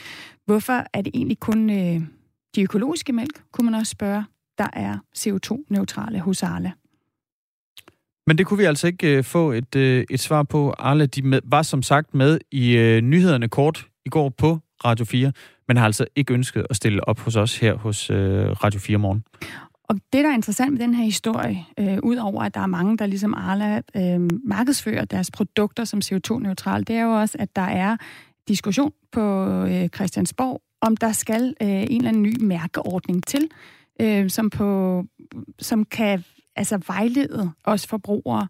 [0.47, 2.03] Hvorfor er det egentlig kun øh,
[2.55, 4.25] de økologiske mælk, kunne man også spørge,
[4.59, 6.73] der er CO2-neutrale hos Arla?
[8.29, 10.75] Men det kunne vi altså ikke øh, få et, øh, et svar på.
[10.79, 15.05] Arle de med, var som sagt med i øh, nyhederne kort i går på Radio
[15.05, 15.33] 4,
[15.69, 18.99] men har altså ikke ønsket at stille op hos os her hos øh, Radio 4
[18.99, 19.25] morgen.
[19.89, 22.99] Og det, der er interessant med den her historie, øh, udover at der er mange,
[22.99, 27.63] der ligesom Arla øh, markedsfører deres produkter som CO2-neutrale, det er jo også, at der
[27.63, 27.97] er
[28.49, 33.49] diskussion på øh, Christiansborg, om der skal øh, en eller anden ny mærkeordning til,
[34.01, 35.05] øh, som, på,
[35.59, 36.25] som kan
[36.59, 38.49] altså vejlede os forbrugere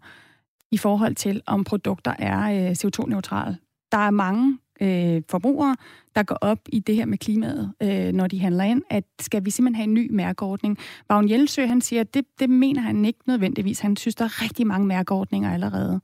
[0.71, 3.57] i forhold til, om produkter er øh, CO2-neutrale.
[3.91, 5.75] Der er mange øh, forbrugere,
[6.15, 9.45] der går op i det her med klimaet, øh, når de handler ind, at skal
[9.45, 10.77] vi simpelthen have en ny mærkeordning.
[11.09, 13.79] Vagn Jelsø, han siger, at det, det mener han ikke nødvendigvis.
[13.79, 16.01] Han synes, der er rigtig mange mærkeordninger allerede.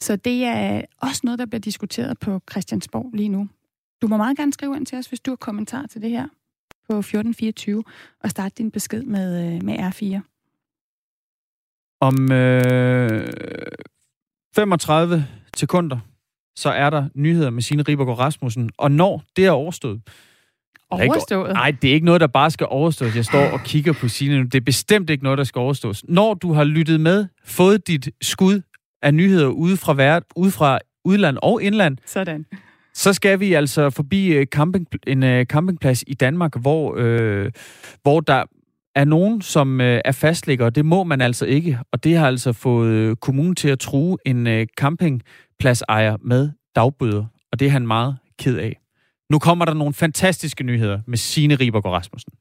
[0.00, 3.48] Så det er også noget, der bliver diskuteret på Christiansborg lige nu.
[4.02, 6.26] Du må meget gerne skrive ind til os, hvis du har kommentar til det her
[6.88, 7.84] på 1424,
[8.22, 10.20] og starte din besked med, øh, med R4.
[12.00, 13.32] Om øh,
[14.56, 15.98] 35 sekunder,
[16.56, 18.70] så er der nyheder med Signe Ribergaard Rasmussen.
[18.78, 20.00] Og når det er overstået...
[20.90, 21.52] Overstået?
[21.52, 23.16] Nej, det er ikke noget, der bare skal overstås.
[23.16, 24.44] Jeg står og kigger på Signe nu.
[24.44, 26.04] Det er bestemt ikke noget, der skal overstås.
[26.08, 28.60] Når du har lyttet med, fået dit skud
[29.02, 32.46] af nyheder ude fra, vært, ude fra udland og indland, Sådan.
[32.94, 37.52] så skal vi altså forbi øh, camping, en uh, campingplads i Danmark, hvor, øh,
[38.02, 38.44] hvor der
[38.94, 42.52] er nogen, som øh, er fastlægger, Det må man altså ikke, og det har altså
[42.52, 47.86] fået øh, kommunen til at true en øh, campingpladsejer med dagbøder, og det er han
[47.86, 48.80] meget ked af.
[49.30, 52.32] Nu kommer der nogle fantastiske nyheder med Signe Ribergaard Rasmussen.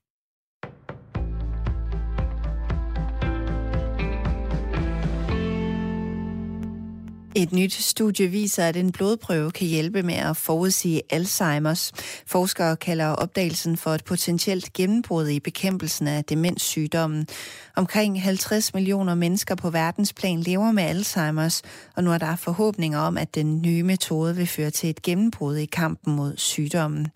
[7.39, 11.91] Et nyt studie viser, at en blodprøve kan hjælpe med at forudsige Alzheimers.
[12.25, 17.27] Forskere kalder opdagelsen for et potentielt gennembrud i bekæmpelsen af demenssygdommen.
[17.75, 21.61] Omkring 50 millioner mennesker på verdensplan lever med Alzheimers,
[21.95, 25.55] og nu er der forhåbninger om, at den nye metode vil føre til et gennembrud
[25.55, 27.07] i kampen mod sygdommen.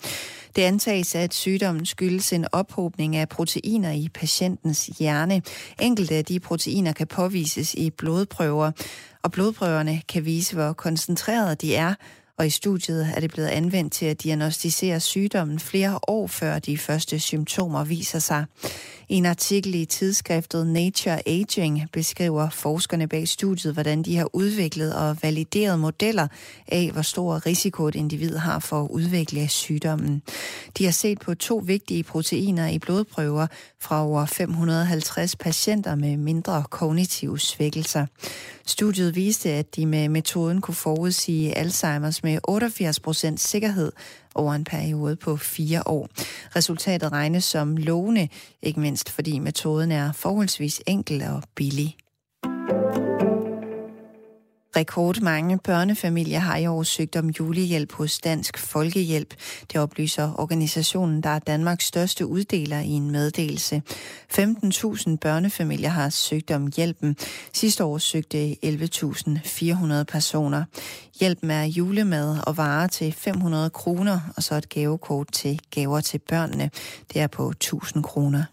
[0.56, 5.42] Det antages, at sygdommen skyldes en ophobning af proteiner i patientens hjerne.
[5.82, 8.72] Enkelte af de proteiner kan påvises i blodprøver,
[9.24, 11.94] og blodprøverne kan vise, hvor koncentreret de er,
[12.38, 16.78] og i studiet er det blevet anvendt til at diagnostisere sygdommen flere år før de
[16.78, 18.46] første symptomer viser sig.
[19.10, 24.96] I en artikel i tidsskriftet Nature Aging beskriver forskerne bag studiet, hvordan de har udviklet
[24.96, 26.28] og valideret modeller
[26.68, 30.22] af, hvor stor risiko et individ har for at udvikle sygdommen.
[30.78, 33.48] De har set på to vigtige proteiner i blodprøver
[33.80, 38.06] fra over 550 patienter med mindre kognitive svækkelser.
[38.66, 43.92] Studiet viste, at de med metoden kunne forudsige Alzheimers med 88% sikkerhed
[44.36, 46.10] over en periode på fire år.
[46.56, 48.30] Resultatet regnes som lovende,
[48.62, 51.98] ikke mindst fordi metoden er forholdsvis enkel og billig.
[54.76, 59.34] Rekordmange børnefamilier har i år søgt om julehjælp hos Dansk Folkehjælp.
[59.72, 63.82] Det oplyser organisationen, der er Danmarks største uddeler i en meddelelse.
[64.38, 67.18] 15.000 børnefamilier har søgt om hjælpen.
[67.54, 70.64] Sidste år søgte 11.400 personer.
[71.20, 76.20] Hjælpen er julemad og varer til 500 kroner, og så et gavekort til gaver til
[76.30, 76.70] børnene.
[77.14, 78.44] Det er på 1000 kroner.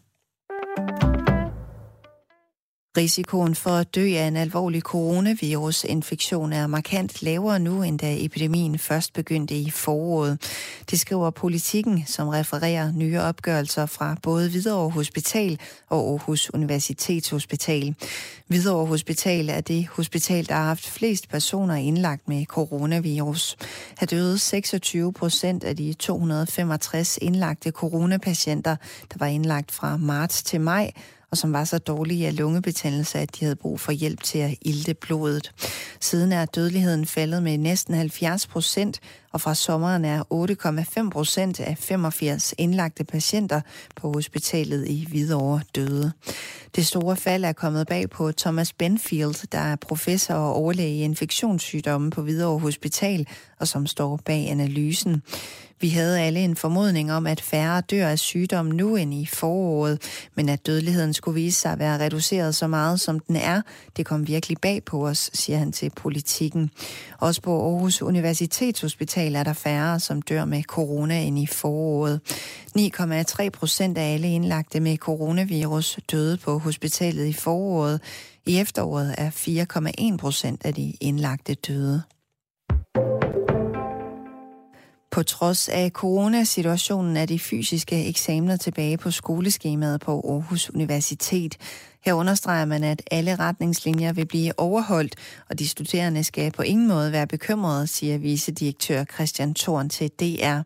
[2.96, 8.78] Risikoen for at dø af en alvorlig coronavirusinfektion er markant lavere nu, end da epidemien
[8.78, 10.38] først begyndte i foråret.
[10.90, 17.94] Det skriver politikken, som refererer nye opgørelser fra både Hvidovre Hospital og Aarhus Universitetshospital.
[18.46, 23.56] Hvidovre Hospital er det hospital, der har haft flest personer indlagt med coronavirus.
[24.00, 28.76] Her døde 26 procent af de 265 indlagte coronapatienter,
[29.12, 30.90] der var indlagt fra marts til maj,
[31.30, 34.54] og som var så dårlige af lungebetændelse, at de havde brug for hjælp til at
[34.62, 35.52] ilte blodet.
[36.00, 39.00] Siden er dødeligheden faldet med næsten 70 procent,
[39.32, 40.22] og fra sommeren er
[41.04, 43.60] 8,5 procent af 85 indlagte patienter
[43.96, 46.12] på hospitalet i Hvidovre døde.
[46.76, 51.02] Det store fald er kommet bag på Thomas Benfield, der er professor og overlæge i
[51.02, 53.26] infektionssygdomme på Hvidovre Hospital,
[53.60, 55.22] og som står bag analysen.
[55.80, 60.02] Vi havde alle en formodning om, at færre dør af sygdom nu end i foråret,
[60.34, 63.62] men at dødeligheden skulle vise sig at være reduceret så meget, som den er,
[63.96, 66.70] det kom virkelig bag på os, siger han til politikken.
[67.18, 72.20] Også på Aarhus Universitetshospital er der færre, som dør med corona end i foråret.
[72.78, 78.00] 9,3 procent af alle indlagte med coronavirus døde på hospitalet i foråret.
[78.46, 79.30] I efteråret er
[80.12, 82.02] 4,1 procent af de indlagte døde.
[85.10, 91.56] På trods af coronasituationen er de fysiske eksamener tilbage på skoleskemaet på Aarhus Universitet.
[92.04, 95.14] Her understreger man, at alle retningslinjer vil blive overholdt,
[95.50, 100.58] og de studerende skal på ingen måde være bekymrede, siger vicedirektør Christian Thorn til DR.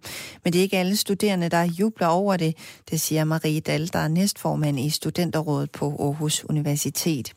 [0.44, 2.57] Men det er ikke alle studerende, der jubler over det,
[2.90, 7.33] det siger Marie Dahl, der er næstformand i Studenterrådet på Aarhus Universitet.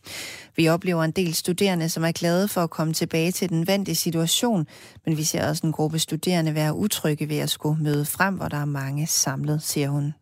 [0.55, 3.95] Vi oplever en del studerende, som er glade for at komme tilbage til den vante
[3.95, 4.67] situation,
[5.05, 8.47] men vi ser også en gruppe studerende være utrygge ved at skulle møde frem, hvor
[8.47, 10.13] der er mange samlet, siger hun.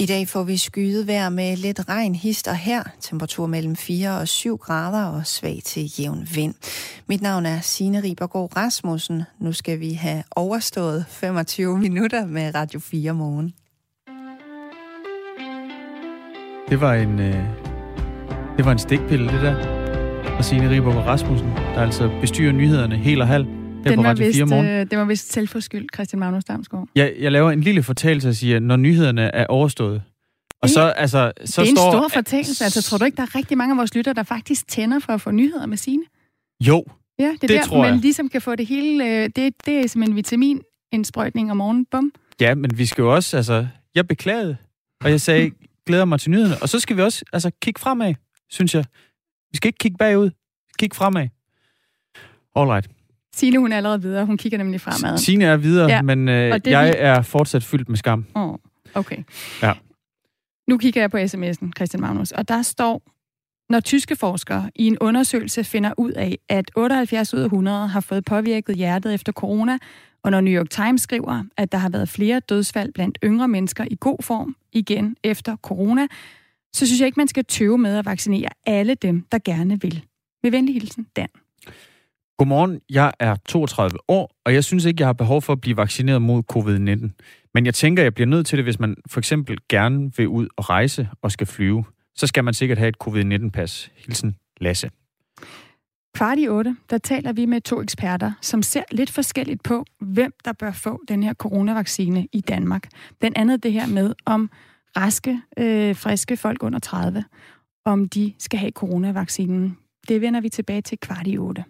[0.00, 2.82] I dag får vi skyet vejr med lidt regn hist og her.
[3.00, 6.54] Temperatur mellem 4 og 7 grader og svag til jævn vind.
[7.06, 9.22] Mit navn er Signe Ribergaard Rasmussen.
[9.38, 13.54] Nu skal vi have overstået 25 minutter med Radio 4 morgen.
[16.68, 17.44] Det var en, øh,
[18.56, 19.56] det var en stikpille, det der.
[20.38, 23.96] Og Signe Ribergaard Rasmussen, der altså bestyrer nyhederne helt og halvt halv.
[23.96, 24.66] Den på Radio 4 morgen.
[24.66, 26.88] Øh, det var vist selvforskyldt, Christian Magnus Damsgaard.
[26.94, 30.02] Jeg, jeg laver en lille fortælling og siger, når nyhederne er overstået.
[30.62, 32.64] Og så, altså, så det er står, en stor fortællelse.
[32.64, 35.12] Altså, tror du ikke, der er rigtig mange af vores lyttere, der faktisk tænder for
[35.12, 36.02] at få nyheder med sine?
[36.60, 36.84] Jo,
[37.18, 37.92] Ja, det er Det der, tror jeg.
[37.94, 39.04] man ligesom kan få det hele.
[39.04, 41.86] øh, Det, det er simpelthen vitaminindsprøjtning om morgenen.
[41.90, 42.12] Bum.
[42.40, 44.56] ja, men vi skal jo også, altså, jeg beklagede,
[45.04, 45.50] og jeg sagde,
[45.86, 46.54] glæder mig til nyhederne.
[46.62, 48.14] Og så skal vi også, altså, kigge fremad,
[48.50, 48.84] synes jeg.
[49.50, 50.30] Vi skal ikke kigge bagud,
[50.78, 51.28] kigge fremad.
[52.56, 52.88] Alright.
[53.38, 54.24] Signe, hun er allerede videre.
[54.26, 55.18] Hun kigger nemlig fremad.
[55.18, 56.34] Signe er videre, Ja, men øh,
[56.66, 58.24] jeg vi- er fortsat fyldt med skam.
[58.34, 58.54] Oh.
[58.94, 59.16] Okay.
[59.62, 59.72] Ja.
[60.68, 63.02] Nu kigger jeg på sms'en, Christian Magnus, og der står,
[63.72, 68.00] når tyske forskere i en undersøgelse finder ud af, at 78 ud af 100 har
[68.00, 69.78] fået påvirket hjertet efter corona,
[70.24, 73.84] og når New York Times skriver, at der har været flere dødsfald blandt yngre mennesker
[73.90, 76.06] i god form igen efter corona,
[76.72, 80.04] så synes jeg ikke, man skal tøve med at vaccinere alle dem, der gerne vil.
[80.42, 81.28] Med venlig hilsen, Dan.
[82.38, 85.76] Godmorgen, jeg er 32 år, og jeg synes ikke, jeg har behov for at blive
[85.76, 87.10] vaccineret mod covid-19.
[87.54, 90.48] Men jeg tænker, jeg bliver nødt til det, hvis man for eksempel gerne vil ud
[90.56, 91.84] og rejse og skal flyve.
[92.16, 93.90] Så skal man sikkert have et covid-19-pas.
[93.96, 94.90] Hilsen Lasse.
[96.14, 100.32] Kvart i otte, der taler vi med to eksperter, som ser lidt forskelligt på, hvem
[100.44, 102.88] der bør få den her coronavaccine i Danmark.
[103.22, 104.50] Den andet det her med, om
[104.96, 107.24] raske, øh, friske folk under 30,
[107.84, 109.78] om de skal have coronavaccinen.
[110.08, 111.64] Det vender vi tilbage til kvart i otte.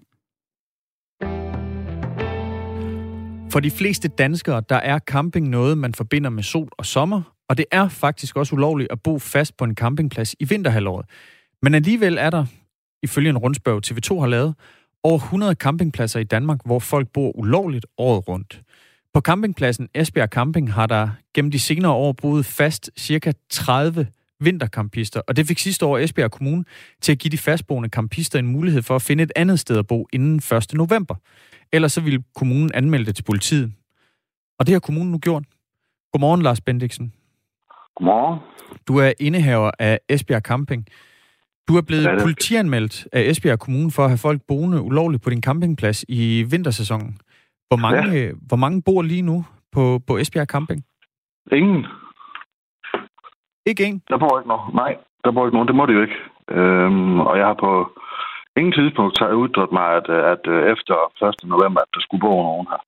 [3.50, 7.56] For de fleste danskere, der er camping noget, man forbinder med sol og sommer, og
[7.56, 11.06] det er faktisk også ulovligt at bo fast på en campingplads i vinterhalvåret.
[11.62, 12.46] Men alligevel er der,
[13.02, 14.54] ifølge en rundspørg TV2 har lavet,
[15.02, 18.62] over 100 campingpladser i Danmark, hvor folk bor ulovligt året rundt.
[19.14, 24.06] På campingpladsen Esbjerg Camping har der gennem de senere år boet fast cirka 30
[24.40, 26.64] vinterkampister, og det fik sidste år Esbjerg Kommune
[27.00, 29.87] til at give de fastboende kampister en mulighed for at finde et andet sted at
[29.87, 30.74] bo inden 1.
[30.74, 31.14] november.
[31.72, 33.72] Ellers så ville kommunen anmelde det til politiet.
[34.59, 35.44] Og det har kommunen nu gjort.
[36.12, 37.12] Godmorgen, Lars Bendiksen.
[37.96, 38.38] Godmorgen.
[38.88, 40.87] Du er indehaver af Esbjerg Camping.
[41.68, 45.31] Du er blevet er politianmeldt af Esbjerg Kommune for at have folk boende ulovligt på
[45.31, 47.18] din campingplads i vintersæsonen.
[47.68, 48.33] Hvor mange, ja.
[48.48, 50.85] hvor mange bor lige nu på, på Esbjerg Camping?
[51.52, 51.87] Ingen.
[53.66, 54.02] Ikke en.
[54.09, 54.74] Der bor ikke nogen.
[54.74, 55.68] Nej, der bor ikke nogen.
[55.68, 56.18] Det må det jo ikke.
[56.50, 57.70] Øhm, og jeg har på
[58.58, 60.94] ingen tidspunkt taget uddrømt mig, at, at, øh, efter
[61.28, 61.48] 1.
[61.54, 62.80] november, at der skulle bo nogen her.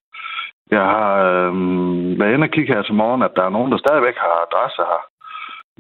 [0.77, 3.79] Jeg har øhm, været inde og kigge her til morgen, at der er nogen, der
[3.79, 5.03] stadigvæk har adresse her.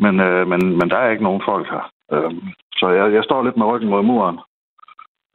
[0.05, 1.85] Men, øh, men, men der er ikke nogen folk her.
[2.13, 2.43] Øhm,
[2.79, 4.39] så jeg, jeg står lidt med ryggen mod muren.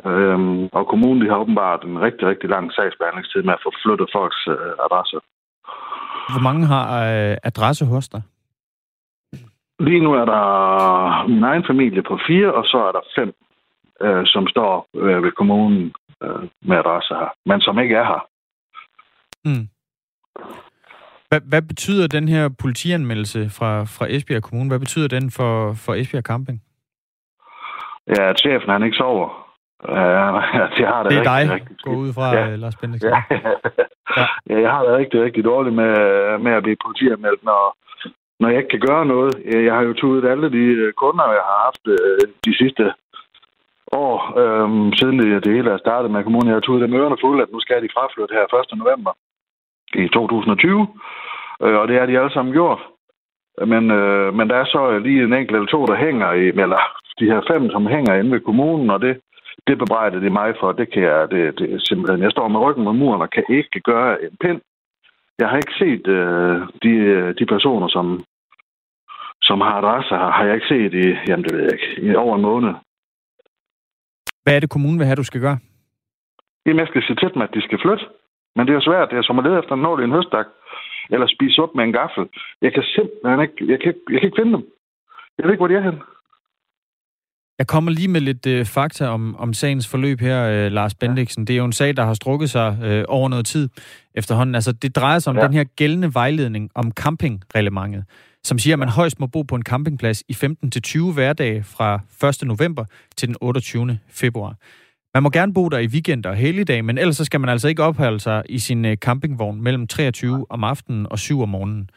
[0.05, 4.09] Øhm, og kommunen de har åbenbart en rigtig, rigtig lang sagsbehandlingstid med at få flyttet
[4.15, 5.17] folks øh, adresse.
[6.33, 8.21] Hvor mange har øh, adresse hos dig?
[9.79, 10.43] Lige nu er der
[11.27, 13.33] min egen familie på fire, og så er der fem,
[14.01, 18.21] øh, som står øh, ved kommunen øh, med adresse her, men som ikke er her.
[19.45, 19.67] Mm.
[21.29, 24.69] Hvad, hvad betyder den her politianmeldelse fra, fra Esbjerg Kommune?
[24.69, 26.61] Hvad betyder den for, for Esbjerg Camping?
[28.07, 29.29] Ja, at chefen han ikke sover.
[29.89, 30.25] Ja,
[30.77, 32.45] det har det, Det er rigtig, dig, rigtig gå ud fra, Ja.
[32.45, 32.55] ja.
[32.55, 33.09] Lars Bendiksen.
[33.09, 33.21] Ja.
[33.29, 33.51] Ja.
[34.49, 34.61] ja.
[34.61, 35.93] jeg har det rigtig, rigtig dårligt med,
[36.37, 37.63] med at blive politianmeldt, når,
[38.39, 39.33] når jeg ikke kan gøre noget.
[39.67, 42.93] Jeg har jo tudet alle de øh, kunder, jeg har haft øh, de sidste
[43.95, 46.47] år, øhm, siden det, hele er startet med kommunen.
[46.47, 48.77] Jeg har tudet dem ørerne fulde, at nu skal de fraflytte her 1.
[48.77, 49.11] november
[50.03, 50.87] i 2020.
[51.63, 52.81] Øh, og det er de alle sammen gjort.
[53.71, 56.81] Men, øh, men der er så lige en enkelt eller to, der hænger i, eller
[57.19, 59.13] de her fem, som hænger inde ved kommunen, og det,
[59.67, 60.71] det bebrejder de mig for.
[60.71, 63.79] Det kan jeg, det, det simpelthen, jeg står med ryggen mod muren og kan ikke
[63.79, 64.61] gøre en pind.
[65.39, 66.93] Jeg har ikke set øh, de,
[67.39, 68.23] de personer, som,
[69.41, 72.15] som har adresse her, har jeg ikke set i, jamen det ved jeg ikke, i
[72.15, 72.73] over en måned.
[74.45, 75.57] Hvad er det, kommunen vil have, du skal gøre?
[76.65, 78.05] Jamen, jeg skal se til dem, at de skal flytte.
[78.55, 79.07] Men det er jo svært.
[79.11, 80.47] Det er som at lede efter en nål i en høstak.
[81.13, 82.23] Eller spise op med en gaffel.
[82.61, 84.63] Jeg kan simpelthen ikke, jeg kan, ikke- jeg kan ikke finde dem.
[85.37, 86.01] Jeg ved ikke, hvor de er henne.
[87.59, 91.47] Jeg kommer lige med lidt øh, fakta om, om sagens forløb her, øh, Lars Bendiksen.
[91.47, 93.69] Det er jo en sag, der har strukket sig øh, over noget tid
[94.15, 94.55] efterhånden.
[94.55, 95.43] Altså, det drejer sig om ja.
[95.45, 98.03] den her gældende vejledning om campingreglementet,
[98.45, 102.47] som siger, at man højst må bo på en campingplads i 15-20 hverdage fra 1.
[102.47, 102.85] november
[103.17, 103.99] til den 28.
[104.09, 104.55] februar.
[105.13, 107.67] Man må gerne bo der i weekender og helligdage, men ellers så skal man altså
[107.67, 111.89] ikke opholde sig i sin øh, campingvogn mellem 23 om aftenen og 7 om morgenen.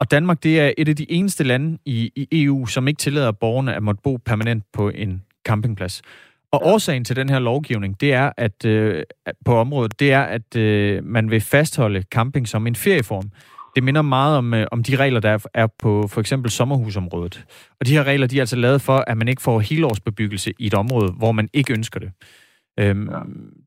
[0.00, 3.32] Og Danmark, det er et af de eneste lande i, i EU, som ikke tillader
[3.32, 6.02] borgerne at måtte bo permanent på en campingplads.
[6.52, 9.02] Og årsagen til den her lovgivning, det er, at øh,
[9.44, 13.30] på området, det er, at øh, man vil fastholde camping som en ferieform.
[13.74, 17.44] Det minder meget om, øh, om de regler, der er- på for eksempel sommerhusområdet.
[17.80, 20.66] Og de her regler, de er altså lavet for, at man ikke får helårsbebyggelse i
[20.66, 22.10] et område, hvor man ikke ønsker det.
[22.80, 23.18] Øhm, ja.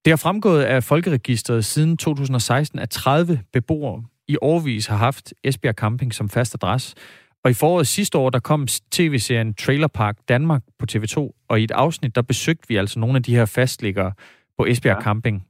[0.05, 5.75] Det har fremgået af Folkeregisteret siden 2016, at 30 beboere i årvis har haft Esbjerg
[5.75, 6.95] Camping som fast adresse.
[7.43, 11.63] Og i foråret sidste år, der kom tv-serien Trailer Park Danmark på TV2, og i
[11.63, 14.11] et afsnit, der besøgte vi altså nogle af de her fastliggere
[14.57, 15.03] på Esbjerg ja.
[15.03, 15.43] Camping.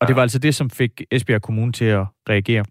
[0.00, 2.64] Og det var altså det, som fik Esbjerg Kommune til at reagere.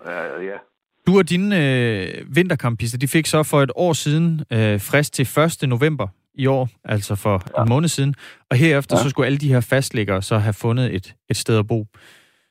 [0.00, 0.58] Uh, ja.
[1.06, 5.42] Du og dine øh, vinterkampister, de fik så for et år siden øh, frist til
[5.62, 5.68] 1.
[5.68, 7.62] november i år, altså for ja.
[7.62, 8.14] en måned siden.
[8.50, 9.02] Og herefter ja.
[9.02, 11.80] så skulle alle de her fastlæggere så have fundet et, et sted at bo.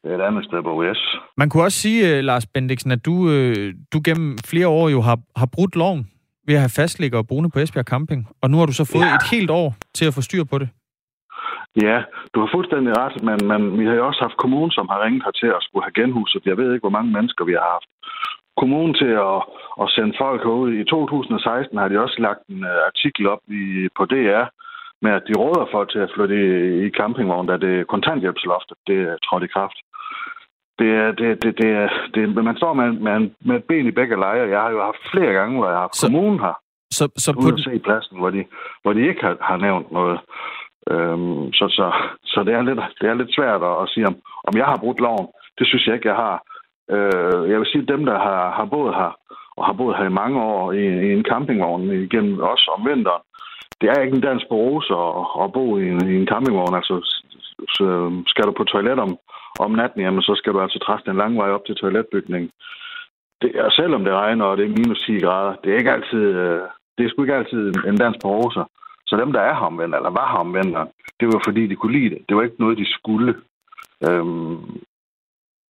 [0.06, 1.18] et andet sted på OS.
[1.38, 3.54] Man kunne også sige, uh, Lars Bendiksen, at du, uh,
[3.94, 6.08] du gennem flere år jo har, har brudt loven
[6.48, 9.06] ved at have fastlægger og boende på Esbjerg Camping, og nu har du så fået
[9.06, 9.16] ja.
[9.16, 10.70] et helt år til at få styr på det.
[11.82, 12.04] Ja,
[12.34, 15.24] du har fuldstændig ret, men, men vi har jo også haft kommunen, som har ringet
[15.24, 16.46] hertil og skulle have genhuset.
[16.46, 17.90] Jeg ved ikke, hvor mange mennesker vi har haft.
[18.58, 19.40] Kommunen til at,
[19.84, 20.74] at sende folk ud.
[20.74, 24.46] I 2016 har de også lagt en uh, artikel op i, på DR,
[25.02, 26.48] med at de råder folk til at flytte i,
[26.86, 29.78] i campingvogn, da det kontanthjælpsloftet, det er trådt i kraft.
[30.80, 33.98] Det er, det, det, det er, det, man står med, med, med et ben i
[34.00, 34.50] begge lejre.
[34.50, 36.56] Jeg har jo haft flere gange, hvor jeg har haft så, kommunen her,
[36.98, 38.46] så, så på ude at se pladsen, hvor de,
[38.82, 40.20] hvor de ikke har, har nævnt noget.
[40.92, 41.86] Øhm, så så,
[42.24, 44.16] så det, er lidt, det er lidt svært at, sige, om,
[44.48, 45.28] om jeg har brudt loven.
[45.58, 46.38] Det synes jeg ikke, jeg har.
[46.96, 49.12] Øh, jeg vil sige, at dem, der har, har boet her,
[49.58, 53.24] og har boet her i mange år i, i en campingvogn igennem også om vinteren,
[53.82, 56.76] det er ikke en dansk borose at, at bo i en, i en campingvogn.
[56.76, 56.96] Altså,
[57.76, 59.18] så øhm, skal du på toilet om,
[59.60, 62.52] om natten, jamen, så skal du altså træffe en lang vej op til toiletbygningen.
[63.42, 66.26] Det, og selvom det regner, og det er minus 10 grader, det er ikke altid,
[66.44, 66.62] øh,
[66.98, 68.64] det er sgu ikke altid en dansk borose.
[69.14, 70.78] Så dem, der er omvendt, eller var omvendt,
[71.20, 72.22] det var fordi, de kunne lide det.
[72.28, 73.36] Det var ikke noget, de skulle.
[74.08, 74.82] Øhm,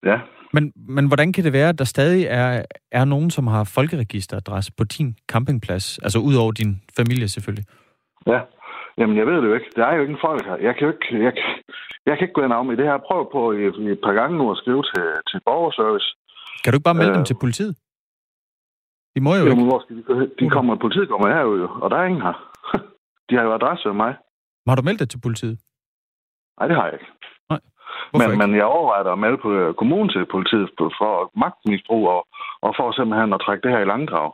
[0.06, 0.18] ja.
[0.54, 4.72] Men, men hvordan kan det være, at der stadig er, er nogen, som har folkeregisteradresse
[4.78, 6.00] på din campingplads?
[6.00, 7.66] Altså ud over din familie selvfølgelig.
[8.28, 8.40] Ja,
[8.98, 9.72] jamen jeg ved det jo ikke.
[9.76, 10.56] Der er jo ikke en folk her.
[10.56, 11.34] Jeg kan jo ikke, jeg,
[12.06, 12.92] jeg kan ikke gå ind om i det her.
[12.92, 16.08] Jeg prøver på i, i et par gange nu at skrive til, til borgerservice.
[16.64, 17.76] Kan du ikke bare melde øh, dem til politiet?
[19.16, 19.70] De må jo jamen, ikke.
[19.72, 22.38] Hvor skal de, de kommer, politiet kommer her jo, og der er ingen her.
[23.32, 24.16] de har jo adresse af mig.
[24.68, 25.58] Har du meldt det til politiet?
[26.60, 27.12] Nej, det har jeg ikke.
[27.50, 27.60] Nej.
[28.14, 28.38] men, ikke?
[28.42, 30.70] men jeg overvejer at melde på øh, kommunen til politiet
[31.00, 31.12] for
[31.44, 32.22] magtmisbrug og,
[32.66, 34.28] og for simpelthen at trække det her i langdrag.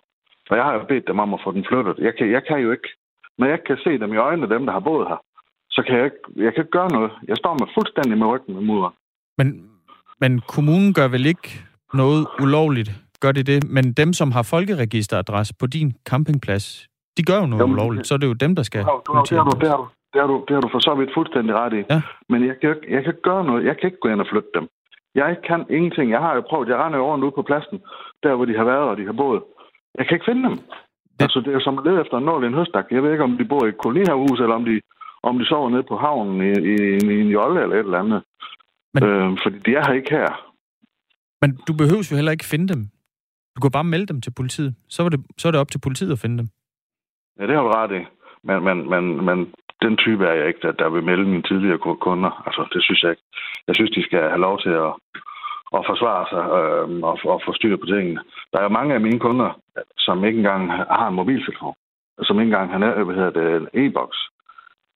[0.48, 1.96] For jeg har jo bedt dem om at få den flyttet.
[2.08, 2.90] Jeg kan, jeg kan jo ikke
[3.38, 5.20] når jeg kan se dem i øjnene, dem, der har boet her,
[5.70, 7.12] så kan jeg ikke, jeg kan ikke gøre noget.
[7.28, 8.92] Jeg står med fuldstændig med ryggen med mudder.
[9.38, 9.70] Men,
[10.22, 11.50] men kommunen gør vel ikke
[11.94, 12.92] noget ulovligt?
[13.20, 13.70] Gør det det?
[13.70, 16.88] Men dem, som har folkeregisteradresse på din campingplads,
[17.18, 18.08] de gør jo noget Jamen, ulovligt.
[18.08, 18.80] Så er det jo dem, der skal...
[18.80, 20.80] Ja, du, det, har du, det, har du, det, har du, det har du for
[20.80, 21.82] så vidt fuldstændig ret i.
[21.94, 22.02] Ja.
[22.30, 23.66] Men jeg kan, jeg kan gøre noget.
[23.66, 24.66] Jeg kan ikke gå ind og flytte dem.
[25.16, 26.12] Jeg kan ingenting.
[26.12, 26.70] Jeg har jo prøvet.
[26.70, 27.78] Jeg render over nu på pladsen,
[28.24, 29.44] der hvor de har været og de har boet.
[29.98, 30.56] Jeg kan ikke finde dem.
[31.16, 31.22] Det...
[31.26, 32.86] Altså, det er som at lede efter en nål i en høstak.
[32.92, 34.82] Jeg ved ikke, om de bor i et kolonihavhus, eller om de,
[35.24, 36.76] om de sover nede på havnen i, i,
[37.16, 38.24] i en jolle eller et eller andet.
[38.94, 39.04] Men...
[39.04, 40.28] Øh, fordi de er her ikke her.
[41.42, 42.82] Men du behøver jo heller ikke finde dem.
[43.56, 44.76] Du kan bare melde dem til politiet.
[44.90, 46.48] Så er det, så er det op til politiet at finde dem.
[47.40, 48.02] Ja, det har du ret i.
[48.44, 49.38] Men, men, men, men
[49.82, 52.32] den type er jeg ikke, der, der vil melde mine tidligere kunder.
[52.48, 53.26] Altså, det synes jeg ikke.
[53.68, 54.92] Jeg synes, de skal have lov til at,
[55.78, 58.22] at forsvare sig øh, og, og få styr på tingene.
[58.54, 59.50] Der er mange af mine kunder,
[59.98, 61.76] som ikke engang har en mobiltelefon,
[62.24, 64.20] som ikke engang har hvad hedder det, en e-boks.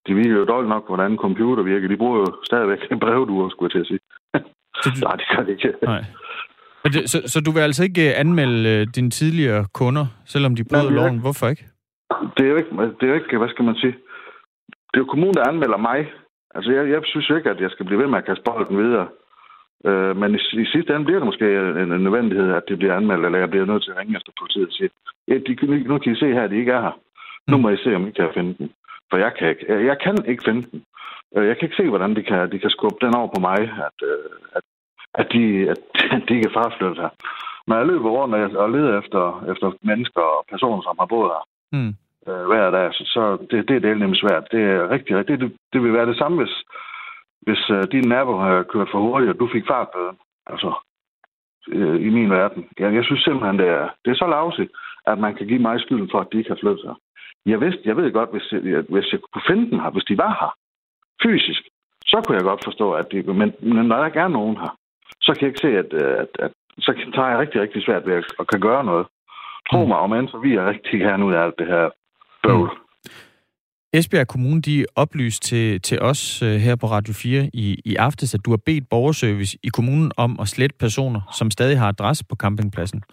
[0.07, 1.87] De ved jo dårligt nok, hvordan en computer virker.
[1.87, 3.99] De bruger jo stadigvæk en brevduer, skulle jeg til at sige.
[4.83, 4.99] Så du...
[5.07, 5.73] Nej, det kan de ikke.
[5.83, 6.03] Nej.
[6.83, 10.63] Det, så, så du vil altså ikke øh, anmelde øh, dine tidligere kunder, selvom de
[10.63, 11.19] bryder loven?
[11.19, 11.70] Hvorfor ikke?
[12.37, 13.95] Det er, jo ikke, det er jo ikke, hvad skal man sige,
[14.91, 15.99] det er jo kommunen, der anmelder mig.
[16.55, 18.77] Altså, jeg, jeg synes jo ikke, at jeg skal blive ved med at kaste bolden
[18.77, 19.07] videre.
[19.85, 22.95] Øh, men i, i sidste ende bliver det måske en, en nødvendighed, at det bliver
[22.95, 24.89] anmeldt, eller jeg bliver nødt til at ringe efter politiet og sige,
[25.27, 26.95] ja, de, nu kan I se her, at de ikke er her.
[27.47, 28.71] Nu må I se, om I kan finde den.
[29.09, 30.83] For jeg kan ikke, jeg kan ikke finde den.
[31.35, 33.59] Øh, jeg kan ikke se, hvordan de kan, de kan skubbe den over på mig,
[33.87, 34.63] at, øh, at,
[35.13, 35.79] at, de, at,
[36.15, 37.09] at de ikke er farflyttet her.
[37.67, 41.50] Når jeg løber rundt og leder efter, efter mennesker og personer, som har boet her
[41.71, 41.93] mm.
[42.27, 44.51] øh, hver dag, så, så det, det er det nemlig svært.
[44.51, 46.55] Det er rigtig, rigtig det, det vil være det samme, hvis,
[47.41, 50.17] hvis uh, din nabo har kørt for hurtigt, og du fik fartbøden.
[50.45, 50.73] Altså,
[51.67, 52.65] øh, i min verden.
[52.79, 54.71] Jeg, jeg synes simpelthen, det er, det er så lavsigt,
[55.05, 56.95] at man kan give mig skylden for, at de ikke har flyttet sig.
[57.45, 60.17] Jeg, vidste, jeg ved godt, hvis jeg, hvis jeg kunne finde dem her, hvis de
[60.17, 60.51] var her,
[61.23, 61.61] fysisk,
[62.05, 63.23] så kunne jeg godt forstå, at de...
[63.23, 64.77] Men, men når der ikke er nogen her,
[65.21, 68.05] så kan jeg ikke se, at, øh, at, at så tager jeg rigtig, rigtig svært
[68.05, 69.07] ved at, at kan gøre noget.
[69.69, 71.89] Tro mig, om så vi er rigtig gerne ud af alt det her
[72.43, 72.69] bøvl.
[72.73, 72.81] Mm.
[73.93, 78.33] Esbjerg Kommune de oplyste til, til os uh, her på Radio 4 i, i aftes,
[78.33, 82.25] at du har bedt borgerservice i kommunen om at slette personer, som stadig har adresse
[82.29, 83.03] på campingpladsen.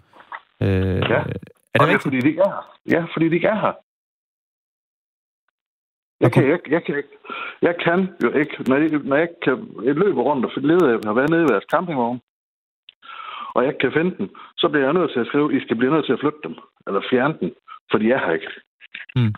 [0.61, 2.03] Uh, ja, er det, rigtigt?
[2.03, 2.65] fordi de ikke er her.
[2.95, 3.73] Ja, fordi de ikke er her.
[6.21, 7.03] Jeg kan, jeg, jeg, kan,
[7.63, 11.13] jeg kan jo ikke, når jeg, når jeg kan jeg løber rundt og leder efter
[11.13, 12.21] være nede i deres campingvogn,
[13.55, 15.93] og jeg kan finde den, så bliver jeg nødt til at skrive, I skal blive
[15.95, 16.55] nødt til at flytte dem,
[16.87, 17.51] eller fjerne den,
[17.91, 18.51] for de er her ikke.
[19.17, 19.35] Mm.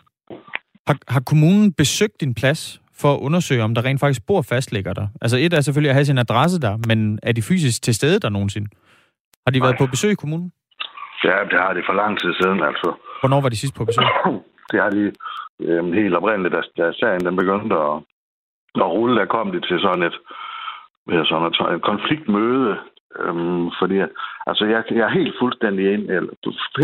[0.86, 4.92] Har, har kommunen besøgt din plads for at undersøge, om der rent faktisk bor fastlægger
[4.92, 5.06] der?
[5.22, 8.20] Altså et er selvfølgelig at have sin adresse der, men er de fysisk til stede
[8.20, 8.68] der nogensinde?
[9.46, 9.66] Har de Nej.
[9.66, 10.52] været på besøg i kommunen?
[11.24, 12.88] Ja, det har de for lang tid siden, altså.
[13.20, 14.04] Hvornår var de sidst på besøg?
[14.72, 15.12] Det har de
[15.60, 17.94] øh, helt oprindeligt, da, da serien den begyndte at,
[18.84, 20.16] at rulle, der kom de til sådan et,
[21.28, 22.76] sådan et konfliktmøde,
[23.18, 23.96] øhm, fordi
[24.46, 26.32] altså, jeg, jeg er helt fuldstændig ind, eller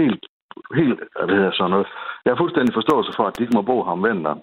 [0.01, 0.27] helt,
[0.75, 1.87] helt, hvad hedder sådan noget,
[2.25, 4.41] jeg har fuldstændig forståelse for, at de ikke må bo her om vinteren.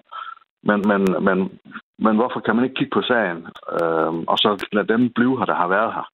[0.63, 1.59] Men, men, men,
[1.99, 3.47] men hvorfor kan man ikke kigge på sagen,
[3.81, 6.05] øhm, og så lade dem blive her, der har været her?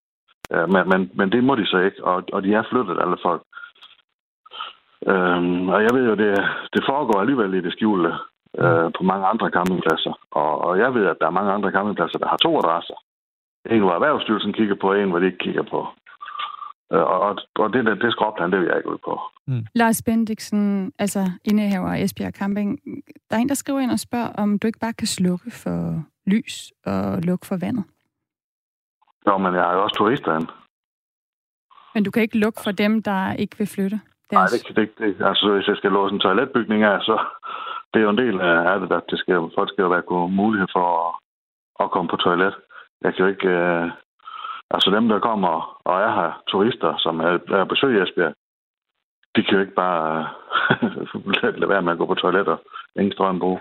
[0.54, 3.18] Øh, men, men, men det må de så ikke, og, og de er flyttet, alle
[3.22, 3.42] folk.
[5.08, 6.32] Øhm, og jeg ved jo, det,
[6.74, 8.12] det foregår alligevel i det skjulte
[8.58, 10.14] øh, på mange andre campingpladser.
[10.32, 12.98] Og, og jeg ved, at der er mange andre campingpladser, der har to adresser.
[13.66, 15.88] En, hvor Erhvervsstyrelsen kigger på, en, hvor de ikke kigger på.
[16.94, 19.22] Øh, og, og det, det, det skråplan, det vil jeg ikke ud på.
[19.48, 19.66] Mm.
[19.76, 22.80] Lars Bendiksen, altså indehaver af Esbjerg Camping.
[23.30, 26.04] Der er en, der skriver ind og spørger, om du ikke bare kan slukke for
[26.26, 27.84] lys og lukke for vandet.
[29.28, 30.48] Jo, men jeg har jo også turister ind.
[31.94, 34.00] Men du kan ikke lukke for dem, der ikke vil flytte?
[34.32, 37.16] Nej, det, det, det, altså hvis jeg skal låse en toiletbygning af, så
[37.94, 40.32] det er jo en del af det, at det skal, folk skal jo være gode
[40.32, 41.16] mulighed for at,
[41.84, 42.56] at komme på toilet.
[43.04, 43.48] Jeg kan jo ikke...
[43.48, 43.92] Øh,
[44.72, 48.34] altså dem, der kommer og er her, turister, som er, er besøg i Esbjerg,
[49.36, 50.30] de kan jo ikke bare
[51.60, 52.58] lade være med at gå på toiletter.
[52.96, 53.60] Ingen strøm brug.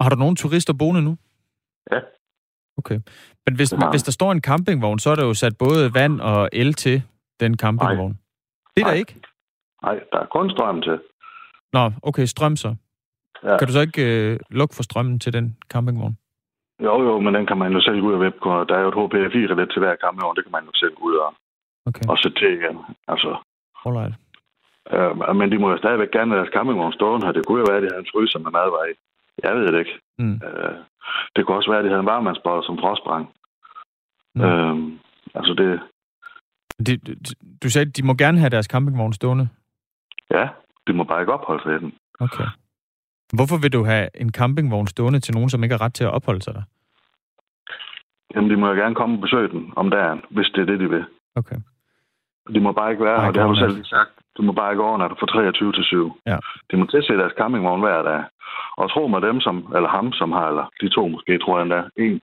[0.00, 1.16] Har du nogen turister boende nu?
[1.92, 2.00] Ja.
[2.78, 3.00] Okay.
[3.46, 6.48] Men hvis, hvis der står en campingvogn, så er der jo sat både vand og
[6.52, 7.02] el til
[7.40, 8.12] den campingvogn.
[8.12, 8.18] Nej.
[8.76, 9.20] Det er der ikke?
[9.82, 11.00] Nej, der er kun strøm til.
[11.72, 12.74] Nå, okay, strøm så.
[13.42, 13.58] Ja.
[13.58, 16.18] Kan du så ikke øh, lukke for strømmen til den campingvogn?
[16.80, 18.34] Jo, jo, men den kan man jo selv ud af web.
[18.68, 21.30] Der er jo et HPFI-relæt til hver campingvogn, det kan man jo selv ud af.
[21.88, 22.04] Okay.
[22.08, 22.78] Og sætte til igen.
[23.08, 23.30] Altså.
[23.86, 24.14] Alright.
[24.94, 27.32] Øh, men de må jo stadigvæk gerne have deres campingvogn stående her.
[27.32, 28.88] Det kunne jo være, at de havde en fryser med madvej.
[29.42, 29.98] Jeg ved det ikke.
[30.18, 30.40] Mm.
[30.46, 30.74] Øh,
[31.36, 33.24] det kunne også være, at de havde en varmandsbold som frostbrang.
[34.34, 34.42] Mm.
[34.44, 34.74] Øh,
[35.34, 35.80] altså det...
[36.86, 36.92] De,
[37.62, 39.48] du sagde, at de må gerne have deres campingvogn stående?
[40.30, 40.48] Ja,
[40.86, 41.94] de må bare ikke opholde sig i den.
[42.20, 42.44] Okay.
[43.32, 46.10] Hvorfor vil du have en campingvogn stående til nogen, som ikke har ret til at
[46.10, 46.62] opholde sig der?
[48.34, 50.80] Jamen, de må jo gerne komme og besøge den om dagen, hvis det er det,
[50.80, 51.04] de vil.
[51.36, 51.56] Okay.
[52.54, 54.10] De må bare ikke være her, og det har du selv lige sagt.
[54.36, 56.12] Du må bare ikke overnatte fra 23 til 7.
[56.26, 56.38] Ja.
[56.70, 58.22] De må tilse deres campingvogn hver dag.
[58.76, 61.62] Og tro mig dem, som, eller ham, som har, eller de to måske, tror jeg
[61.62, 62.20] endda, en,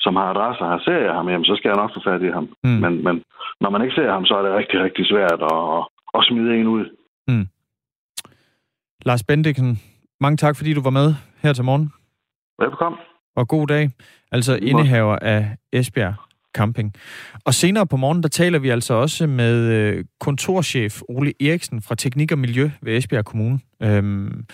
[0.00, 2.30] som har adresser her, ser jeg ham, jamen, så skal jeg nok få fat i
[2.38, 2.46] ham.
[2.64, 2.70] Mm.
[2.70, 3.22] Men, men
[3.60, 5.82] når man ikke ser ham, så er det rigtig, rigtig svært at, at,
[6.16, 6.84] at smide en ud.
[7.28, 7.46] Mm.
[9.06, 9.80] Lars Bendiksen,
[10.22, 11.92] mange tak, fordi du var med her til morgen.
[12.58, 13.00] Velkommen.
[13.36, 13.90] Og god dag.
[14.32, 16.14] Altså indehaver af Esbjerg
[16.54, 16.94] Camping.
[17.44, 21.94] Og senere på morgen, der taler vi altså også med øh, kontorchef Ole Eriksen fra
[21.94, 23.60] Teknik og Miljø ved Esbjerg Kommune.
[23.82, 24.46] Øhm,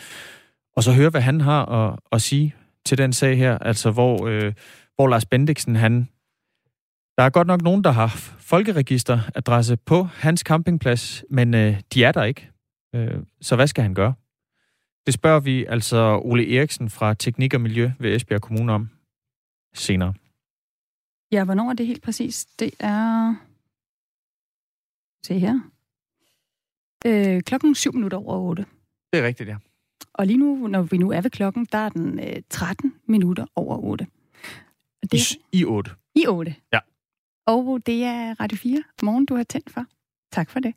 [0.76, 2.54] og så høre, hvad han har at, at sige
[2.84, 4.52] til den sag her, altså hvor, øh,
[4.96, 6.08] hvor Lars Bendiksen, han...
[7.18, 8.08] Der er godt nok nogen, der har
[8.38, 12.50] folkeregisteradresse på hans campingplads, men øh, de er der ikke.
[12.94, 14.14] Øh, så hvad skal han gøre?
[15.08, 18.88] Det spørger vi altså Ole Eriksen fra Teknik og Miljø ved Esbjerg Kommune om
[19.74, 20.14] senere.
[21.32, 22.44] Ja, hvornår er det helt præcis?
[22.44, 23.34] Det er...
[25.26, 25.60] Se her.
[27.06, 28.66] Øh, klokken 7 minutter over 8.
[29.12, 29.56] Det er rigtigt, ja.
[30.12, 33.46] Og lige nu, når vi nu er ved klokken, der er den øh, 13 minutter
[33.54, 34.06] over 8.
[35.02, 35.90] Og det, I, I 8.
[36.14, 36.54] I 8.
[36.72, 36.78] Ja.
[37.46, 39.84] Og det er Radio 4 morgen, du har tændt for.
[40.32, 40.74] Tak for det.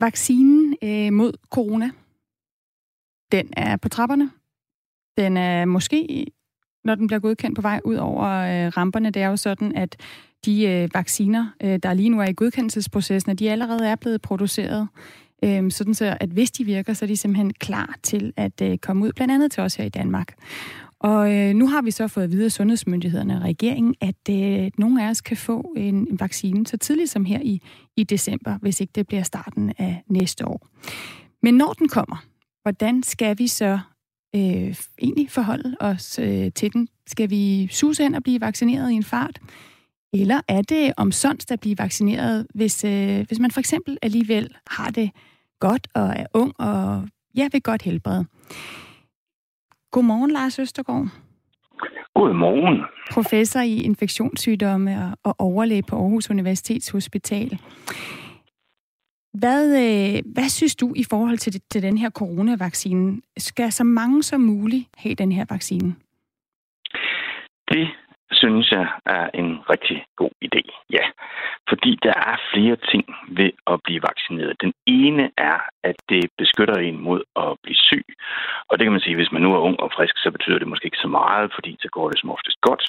[0.00, 1.90] Vaccinen øh, mod corona,
[3.32, 4.30] den er på trapperne.
[5.18, 6.26] Den er måske,
[6.84, 9.96] når den bliver godkendt på vej ud over øh, ramperne, det er jo sådan, at
[10.44, 14.22] de øh, vacciner, øh, der lige nu er i godkendelsesprocessen, at de allerede er blevet
[14.22, 14.88] produceret.
[15.44, 18.78] Øh, sådan så, at hvis de virker, så er de simpelthen klar til at øh,
[18.78, 20.34] komme ud, blandt andet til os her i Danmark.
[21.00, 24.70] Og øh, nu har vi så fået at vide af sundhedsmyndighederne og regeringen, at øh,
[24.78, 27.62] nogle af os kan få en, en vaccine så tidligt som her i,
[27.96, 30.66] i december, hvis ikke det bliver starten af næste år.
[31.42, 32.24] Men når den kommer,
[32.62, 33.78] hvordan skal vi så
[34.36, 36.88] øh, egentlig forholde os øh, til den?
[37.06, 39.40] Skal vi suse hen og blive vaccineret i en fart?
[40.12, 44.90] Eller er det omsonst at blive vaccineret, hvis, øh, hvis man for eksempel alligevel har
[44.90, 45.10] det
[45.60, 48.26] godt og er ung og ja, vil godt helbrede?
[49.90, 51.08] Godmorgen, Lars Østergaard.
[52.14, 52.84] Godmorgen.
[53.12, 57.60] Professor i infektionssygdomme og overlæge på Aarhus Universitets Hospital.
[59.34, 63.20] Hvad, øh, hvad synes du i forhold til, til den her coronavaccine?
[63.38, 65.94] Skal så mange som muligt have den her vaccine?
[67.68, 67.88] Det
[68.32, 70.62] synes jeg er en rigtig god idé.
[70.90, 71.04] Ja,
[71.68, 74.60] fordi der er flere ting ved at blive vaccineret.
[74.60, 78.06] Den ene er, at det beskytter en mod at blive syg.
[78.68, 80.68] Og det kan man sige, hvis man nu er ung og frisk, så betyder det
[80.68, 82.84] måske ikke så meget, fordi så går det som oftest godt.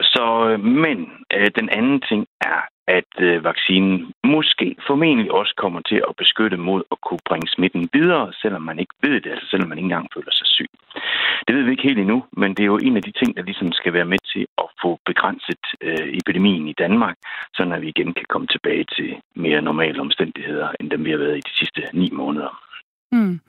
[0.00, 0.98] Så, øh, men
[1.34, 6.56] øh, den anden ting er, at øh, vaccinen måske formentlig også kommer til at beskytte
[6.56, 9.90] mod at kunne bringe smitten videre, selvom man ikke ved det, altså selvom man ikke
[9.90, 10.70] engang føler sig syg.
[11.46, 13.42] Det ved vi ikke helt endnu, men det er jo en af de ting, der
[13.42, 14.46] ligesom skal være med til
[14.82, 17.16] få begrænset øh, epidemien i Danmark,
[17.54, 21.18] så at vi igen kan komme tilbage til mere normale omstændigheder, end dem vi har
[21.18, 22.71] været i de sidste ni måneder.
[23.12, 23.40] Mm.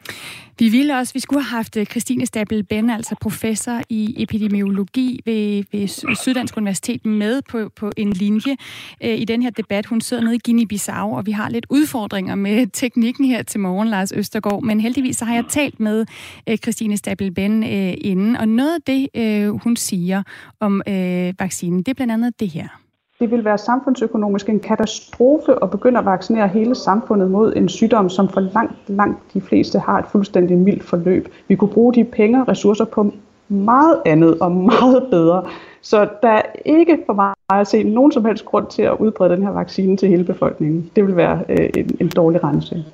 [0.60, 5.20] Vi ville også, vi skulle have haft øh, Christine Stabel Ben, altså professor i epidemiologi
[5.26, 8.56] ved, ved Syddansk Universitet, med på, på en linje
[9.04, 9.86] øh, i den her debat.
[9.86, 13.88] Hun sidder nede i Guinea-Bissau, og vi har lidt udfordringer med teknikken her til morgen,
[13.88, 14.64] Lars Østergaard.
[14.64, 16.06] Men heldigvis så har jeg talt med
[16.50, 20.24] øh, Christine Stabel Ben øh, inden, og noget af det, øh, hun siger
[20.60, 22.83] om øh, vaccinen, det er blandt andet det her.
[23.24, 28.10] Det vil være samfundsøkonomisk en katastrofe at begynde at vaccinere hele samfundet mod en sygdom,
[28.10, 31.28] som for langt, langt de fleste har et fuldstændig mildt forløb.
[31.48, 33.14] Vi kunne bruge de penge og ressourcer på
[33.48, 35.46] meget andet og meget bedre.
[35.82, 39.36] Så der er ikke for mig at se nogen som helst grund til at udbrede
[39.36, 40.92] den her vaccine til hele befolkningen.
[40.96, 42.86] Det vil være øh, en, en dårlig regnestykke.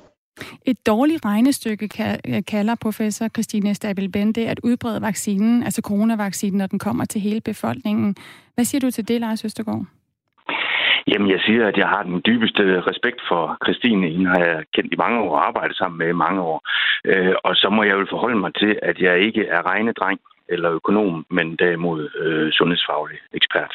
[0.64, 1.88] Et dårligt regnestykke
[2.28, 7.20] øh, kalder professor Christine Stabel det at udbrede vaccinen, altså coronavaccinen, når den kommer til
[7.20, 8.16] hele befolkningen.
[8.54, 9.86] Hvad siger du til det, Lars Østergaard?
[11.06, 14.08] Jamen, jeg siger, at jeg har den dybeste respekt for Christine.
[14.08, 16.58] Hende har jeg kendt i mange år og arbejdet sammen med i mange år.
[17.04, 20.70] Øh, og så må jeg jo forholde mig til, at jeg ikke er regnedreng eller
[20.70, 23.72] økonom, men derimod øh, sundhedsfaglig ekspert.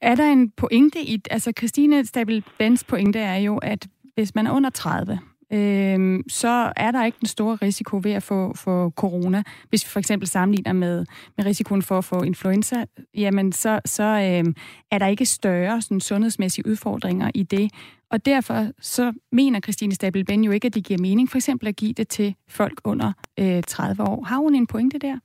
[0.00, 1.18] Er der en pointe i...
[1.30, 5.18] Altså, Christine Stabel Bens pointe er jo, at hvis man er under 30,
[5.52, 9.42] øh, så er der ikke den store risiko ved at få, få corona.
[9.68, 12.84] Hvis vi for eksempel sammenligner med, med risikoen for at få influenza,
[13.14, 14.54] jamen så, så øh,
[14.90, 17.70] er der ikke større sådan, sundhedsmæssige udfordringer i det.
[18.10, 21.76] Og derfor så mener Christine Stabelben jo ikke, at det giver mening for eksempel at
[21.76, 24.24] give det til folk under øh, 30 år.
[24.24, 25.18] Har hun en pointe der?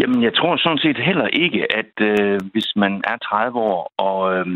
[0.00, 4.34] Jamen, jeg tror sådan set heller ikke, at øh, hvis man er 30 år, og
[4.34, 4.46] øh,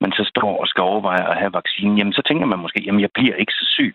[0.00, 3.00] man så står og skal overveje at have vaccinen, jamen så tænker man måske, jamen
[3.00, 3.94] jeg bliver ikke så syg.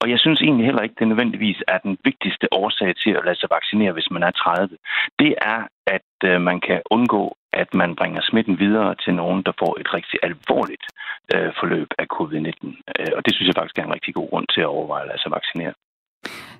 [0.00, 3.38] Og jeg synes egentlig heller ikke, det nødvendigvis er den vigtigste årsag til at lade
[3.40, 4.76] sig vaccinere, hvis man er 30.
[5.18, 9.52] Det er, at øh, man kan undgå, at man bringer smitten videre til nogen, der
[9.58, 10.86] får et rigtig alvorligt
[11.34, 12.52] øh, forløb af covid-19.
[12.98, 15.08] Øh, og det synes jeg faktisk er en rigtig god grund til at overveje at
[15.08, 15.74] lade sig vaccinere.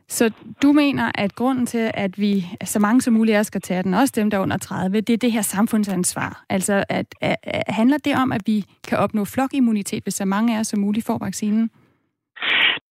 [0.08, 0.30] Så
[0.62, 4.12] du mener, at grunden til, at vi så mange som muligt skal tage den, også
[4.16, 6.44] dem, der er under 30, det er det her samfundsansvar.
[6.50, 10.56] Altså, at, at, at handler det om, at vi kan opnå flokimmunitet, hvis så mange
[10.56, 11.70] af os som muligt får vaccinen?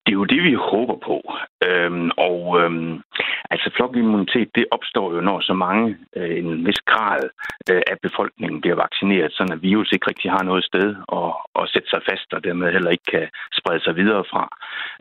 [0.06, 1.16] Det er jo det, vi håber på.
[1.68, 3.02] Øhm, og øhm,
[3.50, 7.22] altså flokimmunitet, det opstår jo, når så mange, øh, en vis grad
[7.70, 10.88] øh, af befolkningen bliver vaccineret, så at virus ikke rigtig har noget sted
[11.20, 13.26] at, at sætte sig fast, og dermed heller ikke kan
[13.58, 14.44] sprede sig videre fra.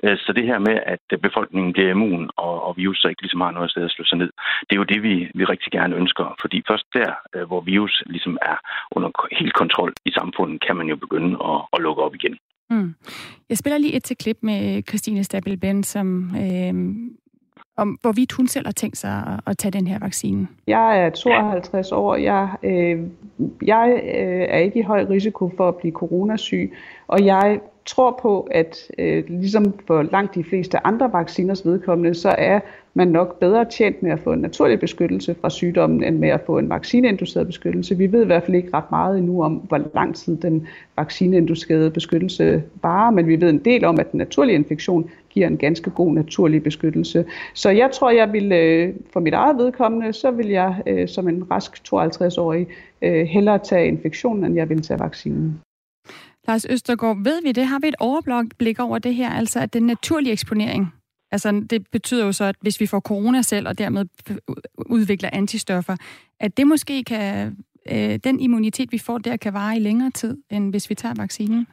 [0.04, 3.22] Øh, så det her med, at øh, befolkningen bliver immun, og, og virus så ikke
[3.22, 4.32] ligesom har noget sted at slå sig ned,
[4.68, 6.36] det er jo det, vi, vi rigtig gerne ønsker.
[6.41, 8.58] Fordi først der, øh, hvor virus ligesom er
[8.91, 12.38] under helt kontrol i samfundet, kan man jo begynde at, at lukke op igen.
[12.70, 12.95] Mm.
[13.49, 16.74] Jeg spiller lige et til klip med Christine Stabel-Ben, som øh,
[17.78, 20.47] om hvorvidt hun selv har tænkt sig at, at tage den her vaccine.
[20.68, 22.16] Jeg er 52 år.
[22.16, 22.99] Jeg, øh,
[23.66, 26.74] jeg øh, er ikke i høj risiko for at blive coronasyg,
[27.08, 32.36] og jeg tror på, at øh, ligesom for langt de fleste andre vacciners vedkommende, så
[32.38, 32.60] er
[32.93, 36.41] man nok bedre tjent med at få en naturlig beskyttelse fra sygdommen, end med at
[36.45, 37.97] få en vaccineinduceret beskyttelse.
[37.97, 41.91] Vi ved i hvert fald ikke ret meget endnu om, hvor lang tid den vaccineinducerede
[41.91, 45.89] beskyttelse varer, men vi ved en del om, at den naturlige infektion giver en ganske
[45.89, 47.26] god naturlig beskyttelse.
[47.54, 51.28] Så jeg tror, jeg vil, øh, for mit eget vedkommende, så vil jeg øh, som
[51.28, 52.68] en rask 52-årig
[53.01, 55.60] øh, hellere tage infektionen, end jeg vil tage vaccinen.
[56.48, 57.68] Lars Østergaard, ved vi det?
[57.68, 59.30] Har vi et overblik over det her?
[59.30, 60.94] Altså, at den naturlige eksponering,
[61.32, 64.06] altså det betyder jo så, at hvis vi får corona selv, og dermed
[64.86, 65.96] udvikler antistoffer,
[66.39, 67.58] at det måske kan,
[67.91, 71.16] øh, den immunitet, vi får der, kan vare i længere tid, end hvis vi tager
[71.18, 71.68] vaccinen?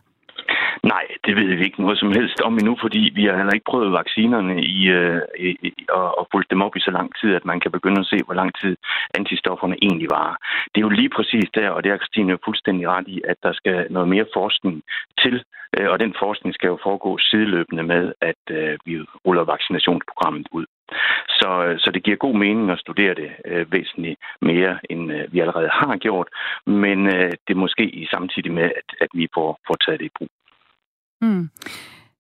[0.83, 3.71] Nej, det ved vi ikke noget som helst om endnu, fordi vi har heller ikke
[3.71, 7.45] prøvet vaccinerne i, øh, i, og, og fulgt dem op i så lang tid, at
[7.45, 8.77] man kan begynde at se, hvor lang tid
[9.15, 10.37] antistofferne egentlig varer.
[10.73, 13.53] Det er jo lige præcis der, og det er Christine fuldstændig ret i, at der
[13.53, 14.83] skal noget mere forskning
[15.23, 15.45] til,
[15.79, 18.95] øh, og den forskning skal jo foregå sideløbende med, at øh, vi
[19.27, 20.67] ruller vaccinationsprogrammet ud.
[21.29, 25.33] Så, øh, så det giver god mening at studere det øh, væsentligt mere, end øh,
[25.33, 26.29] vi allerede har gjort,
[26.67, 30.07] men øh, det er måske i samtidig med, at, at vi får, får taget det
[30.07, 30.29] i brug.
[31.23, 31.49] Mm.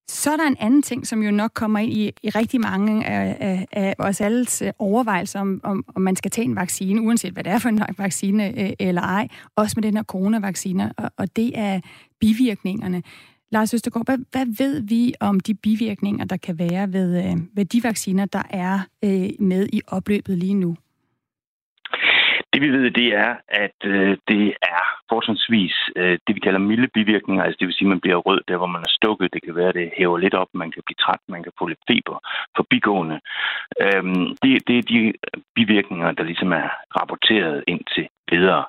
[0.08, 3.06] Så er der en anden ting, som jo nok kommer ind i, i rigtig mange
[3.06, 7.02] af, af, af os alles øh, overvejelser om, om, om man skal tage en vaccine,
[7.02, 10.92] uanset hvad det er for en vaccine øh, eller ej, også med den her coronavaccine,
[10.96, 11.80] og, og det er
[12.20, 13.02] bivirkningerne.
[13.52, 17.64] Lars Østergaard, hvad, hvad ved vi om de bivirkninger, der kan være ved, øh, ved
[17.64, 20.76] de vacciner, der er øh, med i opløbet lige nu?
[22.52, 26.88] Det vi ved, det er, at øh, det er fortrinsvis øh, det, vi kalder milde
[26.94, 29.32] bivirkninger, altså det vil sige, at man bliver rød der, hvor man er stukket.
[29.34, 31.66] Det kan være, at det hæver lidt op, man kan blive træt, man kan få
[31.66, 32.18] lidt feber
[32.56, 33.20] forbigående.
[33.84, 35.12] Øhm, det, det er de
[35.54, 38.64] bivirkninger, der ligesom er rapporteret ind til videre.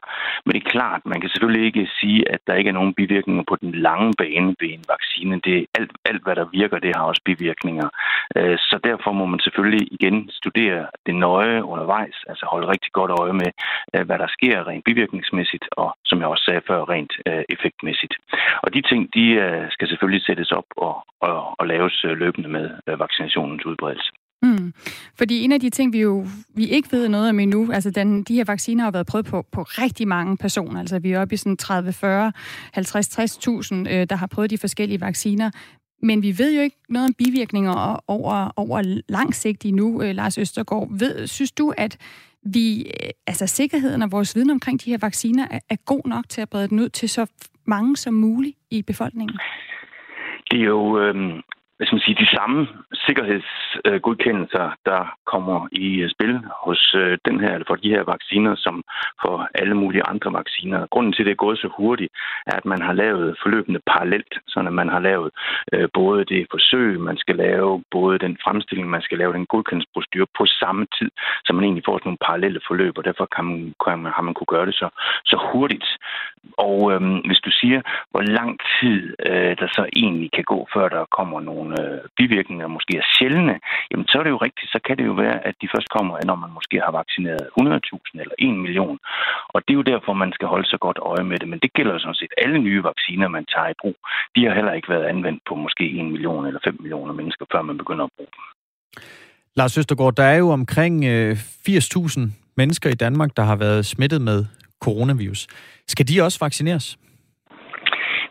[0.46, 3.44] Men det er klart, man kan selvfølgelig ikke sige, at der ikke er nogen bivirkninger
[3.48, 5.40] på den lange bane ved en vaccine.
[5.48, 7.88] Det er alt, alt hvad der virker, det har også bivirkninger.
[8.38, 13.12] Øh, så derfor må man selvfølgelig igen studere det nøje undervejs, altså holde rigtig godt
[13.22, 13.52] øje med,
[13.94, 18.16] øh, hvad der sker rent bivirkningsmæssigt, og som jeg også sagde før, rent øh, effektmæssigt.
[18.64, 19.26] Og de ting, de
[19.70, 22.66] skal selvfølgelig sættes op og, og, og laves løbende med
[22.98, 24.12] vaccinationens udbredelse.
[24.44, 24.74] Mm.
[25.18, 26.26] Fordi en af de ting, vi jo
[26.56, 29.46] vi ikke ved noget om endnu, altså den, de her vacciner har været prøvet på,
[29.52, 30.80] på rigtig mange personer.
[30.80, 32.32] Altså vi er oppe i sådan 30, 40,
[32.74, 35.52] 50, 60.000, øh, der har prøvet de forskellige vacciner.
[36.04, 40.38] Men vi ved jo ikke noget om bivirkninger over, over lang sigt endnu, øh, Lars
[40.38, 40.88] Østergaard.
[41.00, 41.98] Ved, synes du, at
[42.44, 46.30] vi, øh, altså sikkerheden og vores viden omkring de her vacciner er, er god nok
[46.30, 47.26] til at brede den ud til så
[47.66, 49.38] mange som muligt i befolkningen?
[50.52, 51.16] Det er jo, øh,
[51.82, 52.68] hvad skal man sige, de samme
[53.06, 55.02] sikkerhedsgodkendelser, der
[55.34, 56.34] kommer i øh, spil
[56.66, 58.76] hos øh, den her, eller for de her vacciner, som
[59.24, 60.88] for alle mulige andre vacciner.
[60.94, 62.12] Grunden til, at det er gået så hurtigt,
[62.48, 65.30] er, at man har lavet forløbende parallelt, så at man har lavet
[65.74, 70.28] øh, både det forsøg, man skal lave, både den fremstilling, man skal lave, den godkendelsesprocedur
[70.38, 71.10] på samme tid,
[71.46, 74.24] så man egentlig får sådan nogle parallelle forløb, og derfor kan man, kan man, har
[74.28, 74.88] man kunne gøre det så,
[75.26, 75.88] så hurtigt.
[76.58, 80.90] Og øhm, hvis du siger, hvor lang tid øh, der så egentlig kan gå, før
[80.90, 83.56] der kommer nogle øh, bivirkninger måske er sjældne,
[83.92, 86.14] jamen så er det jo rigtigt, så kan det jo være, at de først kommer,
[86.30, 88.98] når man måske har vaccineret 100.000 eller 1 million.
[89.54, 91.48] Og det er jo derfor, man skal holde så godt øje med det.
[91.52, 93.98] Men det gælder jo sådan set alle nye vacciner, man tager i brug.
[94.36, 97.62] De har heller ikke været anvendt på måske 1 million eller 5 millioner mennesker, før
[97.62, 98.44] man begynder at bruge dem.
[99.56, 101.32] Lars Østergaard, der er jo omkring øh,
[101.70, 102.22] 80.000
[102.58, 104.46] mennesker i Danmark, der har været smittet med
[104.86, 105.48] coronavirus.
[105.88, 106.98] Skal de også vaccineres?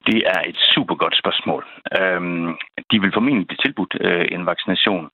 [0.06, 1.62] Det er et super godt spørgsmål.
[1.98, 2.48] Øhm,
[2.90, 5.10] de vil formentlig blive tilbudt øh, en vaccination,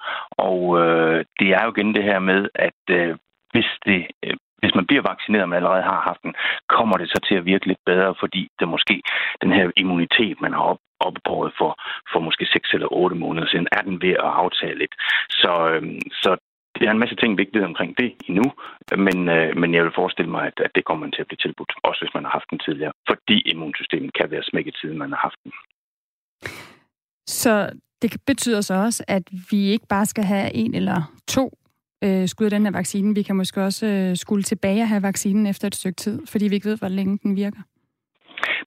[0.48, 3.16] og øh, det er jo igen det her med, at øh,
[3.52, 6.34] hvis det øh, hvis man bliver vaccineret, og man allerede har haft den,
[6.76, 9.02] kommer det så til at virke lidt bedre, fordi det måske
[9.42, 11.70] den her immunitet, man har op, opbåret for,
[12.12, 14.94] for måske 6 eller 8 måneder siden, er den ved at aftage lidt.
[15.30, 16.36] Så, øhm, så
[16.78, 18.46] det er en masse ting vigtigt omkring det endnu,
[19.06, 21.42] men, øh, men jeg vil forestille mig, at, at det kommer man til at blive
[21.44, 25.10] tilbudt, også hvis man har haft den tidligere, fordi immunsystemet kan være smækket siden man
[25.10, 25.52] har haft den.
[27.26, 27.70] Så
[28.02, 31.58] det betyder så også, at vi ikke bare skal have en eller to
[32.04, 33.14] øh, skud af den her vaccine.
[33.14, 36.48] Vi kan måske også øh, skulle tilbage og have vaccinen efter et stykke tid, fordi
[36.48, 37.60] vi ikke ved, hvor længe den virker.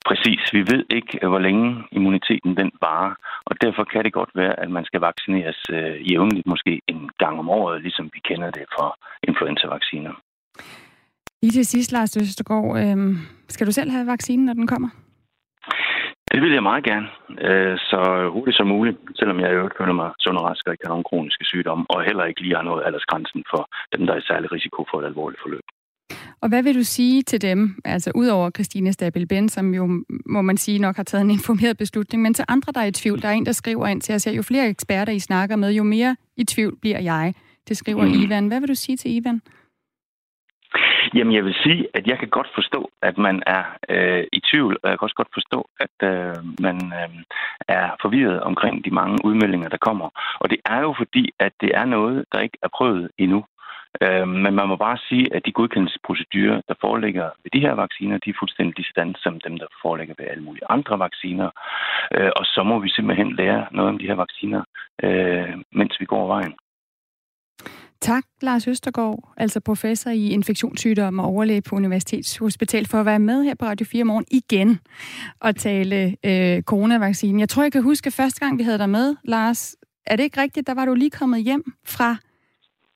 [0.05, 0.41] Præcis.
[0.53, 3.13] Vi ved ikke, hvor længe immuniteten den varer,
[3.45, 7.39] og derfor kan det godt være, at man skal vaccineres øh, jævnligt, måske en gang
[7.39, 8.87] om året, ligesom vi kender det fra
[9.29, 10.13] influenza-vacciner.
[11.41, 12.97] Lige til sidst, Lars Østergaard, øh,
[13.47, 14.89] skal du selv have vaccinen, når den kommer?
[16.31, 17.07] Det vil jeg meget gerne,
[17.47, 20.73] øh, så hurtigt som muligt, selvom jeg i øvrigt føler mig sund og rask og
[20.73, 23.61] ikke har nogen kroniske sygdomme, og heller ikke lige har noget aldersgrænsen for
[23.93, 25.65] dem, der er i særlig risiko for et alvorligt forløb.
[26.41, 30.41] Og hvad vil du sige til dem, altså udover Christine Stabel Ben, som jo, må
[30.41, 33.21] man sige, nok har taget en informeret beslutning, men til andre, der er i tvivl,
[33.21, 35.83] der er en, der skriver ind til os, jo flere eksperter I snakker med, jo
[35.83, 37.33] mere i tvivl bliver jeg.
[37.67, 38.23] Det skriver mm.
[38.23, 38.47] Ivan.
[38.47, 39.41] Hvad vil du sige til Ivan?
[41.15, 44.77] Jamen, jeg vil sige, at jeg kan godt forstå, at man er øh, i tvivl,
[44.83, 47.09] og jeg kan også godt forstå, at øh, man øh,
[47.67, 50.09] er forvirret omkring de mange udmeldinger, der kommer.
[50.39, 53.45] Og det er jo fordi, at det er noget, der ikke er prøvet endnu.
[54.01, 58.17] Øh, men man må bare sige, at de godkendelsesprocedurer, der foreligger ved de her vacciner,
[58.17, 61.49] de er fuldstændig stand som dem, der foreligger ved alle mulige andre vacciner.
[62.15, 64.63] Øh, og så må vi simpelthen lære noget om de her vacciner,
[65.03, 66.53] øh, mens vi går vejen.
[68.01, 73.43] Tak, Lars Østergaard, altså professor i infektionssygdomme og overlæge på Universitetshospital, for at være med
[73.43, 74.79] her på Radio 4 morgen igen
[75.39, 77.39] og tale øh, coronavaccinen.
[77.39, 79.75] Jeg tror, jeg kan huske første gang, vi havde dig med, Lars.
[80.07, 80.67] Er det ikke rigtigt?
[80.67, 82.15] Der var du lige kommet hjem fra...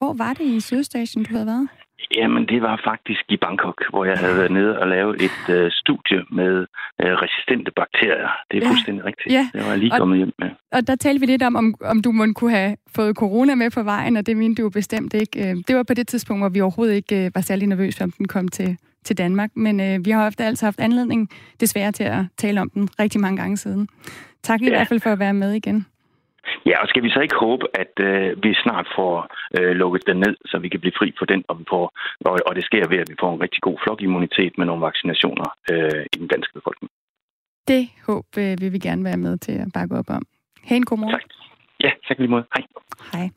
[0.04, 1.68] Hvor var det i Sydøstasien, du havde været?
[2.16, 5.72] Jamen, det var faktisk i Bangkok, hvor jeg havde været nede og lavet et øh,
[5.72, 6.54] studie med
[7.02, 8.32] øh, resistente bakterier.
[8.52, 8.70] Det er ja.
[8.70, 9.34] fuldstændig rigtigt.
[9.34, 9.50] Ja.
[9.54, 10.50] Det var jeg lige og, kommet hjem med.
[10.72, 13.70] Og der talte vi lidt om, om, om du måtte kunne have fået corona med
[13.72, 15.50] på vejen, og det mente du bestemt ikke.
[15.50, 18.12] Øh, det var på det tidspunkt, hvor vi overhovedet ikke øh, var særlig nervøse, om
[18.12, 19.50] den kom til, til Danmark.
[19.56, 21.30] Men øh, vi har ofte altså haft anledning,
[21.60, 23.88] desværre, til at tale om den rigtig mange gange siden.
[24.44, 24.70] Tak i ja.
[24.70, 25.86] hvert fald for at være med igen.
[26.66, 29.14] Ja, og skal vi så ikke håbe, at øh, vi snart får
[29.58, 31.86] øh, lukket den ned, så vi kan blive fri for den, og, vi får,
[32.26, 35.48] og, og det sker ved, at vi får en rigtig god flokimmunitet med nogle vaccinationer
[35.72, 36.90] øh, i den danske befolkning.
[37.68, 40.24] Det håb øh, vil vi gerne være med til at bakke op om.
[40.68, 41.14] Ha' en god morgen.
[41.14, 41.24] Tak.
[41.84, 42.46] Ja, tak lige måde.
[42.56, 42.64] Hej.
[43.14, 43.30] Hej.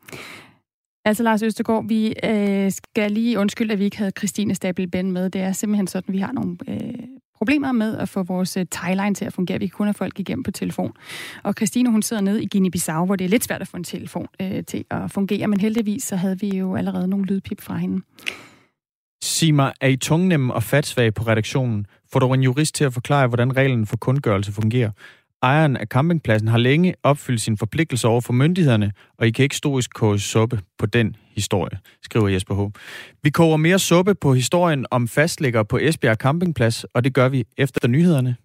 [1.06, 5.12] Altså Lars Østergaard, vi øh, skal lige undskylde, at vi ikke havde Christine Stabel Ben
[5.12, 5.30] med.
[5.30, 6.94] Det er simpelthen sådan, at vi har nogle øh,
[7.36, 9.58] problemer med at få vores øh, timeline til at fungere.
[9.58, 10.92] Vi kan kun have folk igennem på telefon.
[11.42, 13.84] Og Christine, hun sidder nede i Guinea-Bissau, hvor det er lidt svært at få en
[13.84, 17.76] telefon øh, til at fungere, men heldigvis så havde vi jo allerede nogle lydpip fra
[17.76, 18.02] hende.
[19.22, 21.86] Sig mig, er I tungnemme og fatsvage på redaktionen?
[22.12, 24.90] Får du en jurist til at forklare, hvordan reglen for kundgørelse fungerer?
[25.46, 29.56] Ejeren af campingpladsen har længe opfyldt sin forpligtelse over for myndighederne, og I kan ikke
[29.56, 32.72] stoisk koge suppe på den historie, skriver Jesper H.
[33.22, 37.44] Vi koger mere suppe på historien om fastlægger på Esbjerg Campingplads, og det gør vi
[37.58, 38.36] efter nyhederne.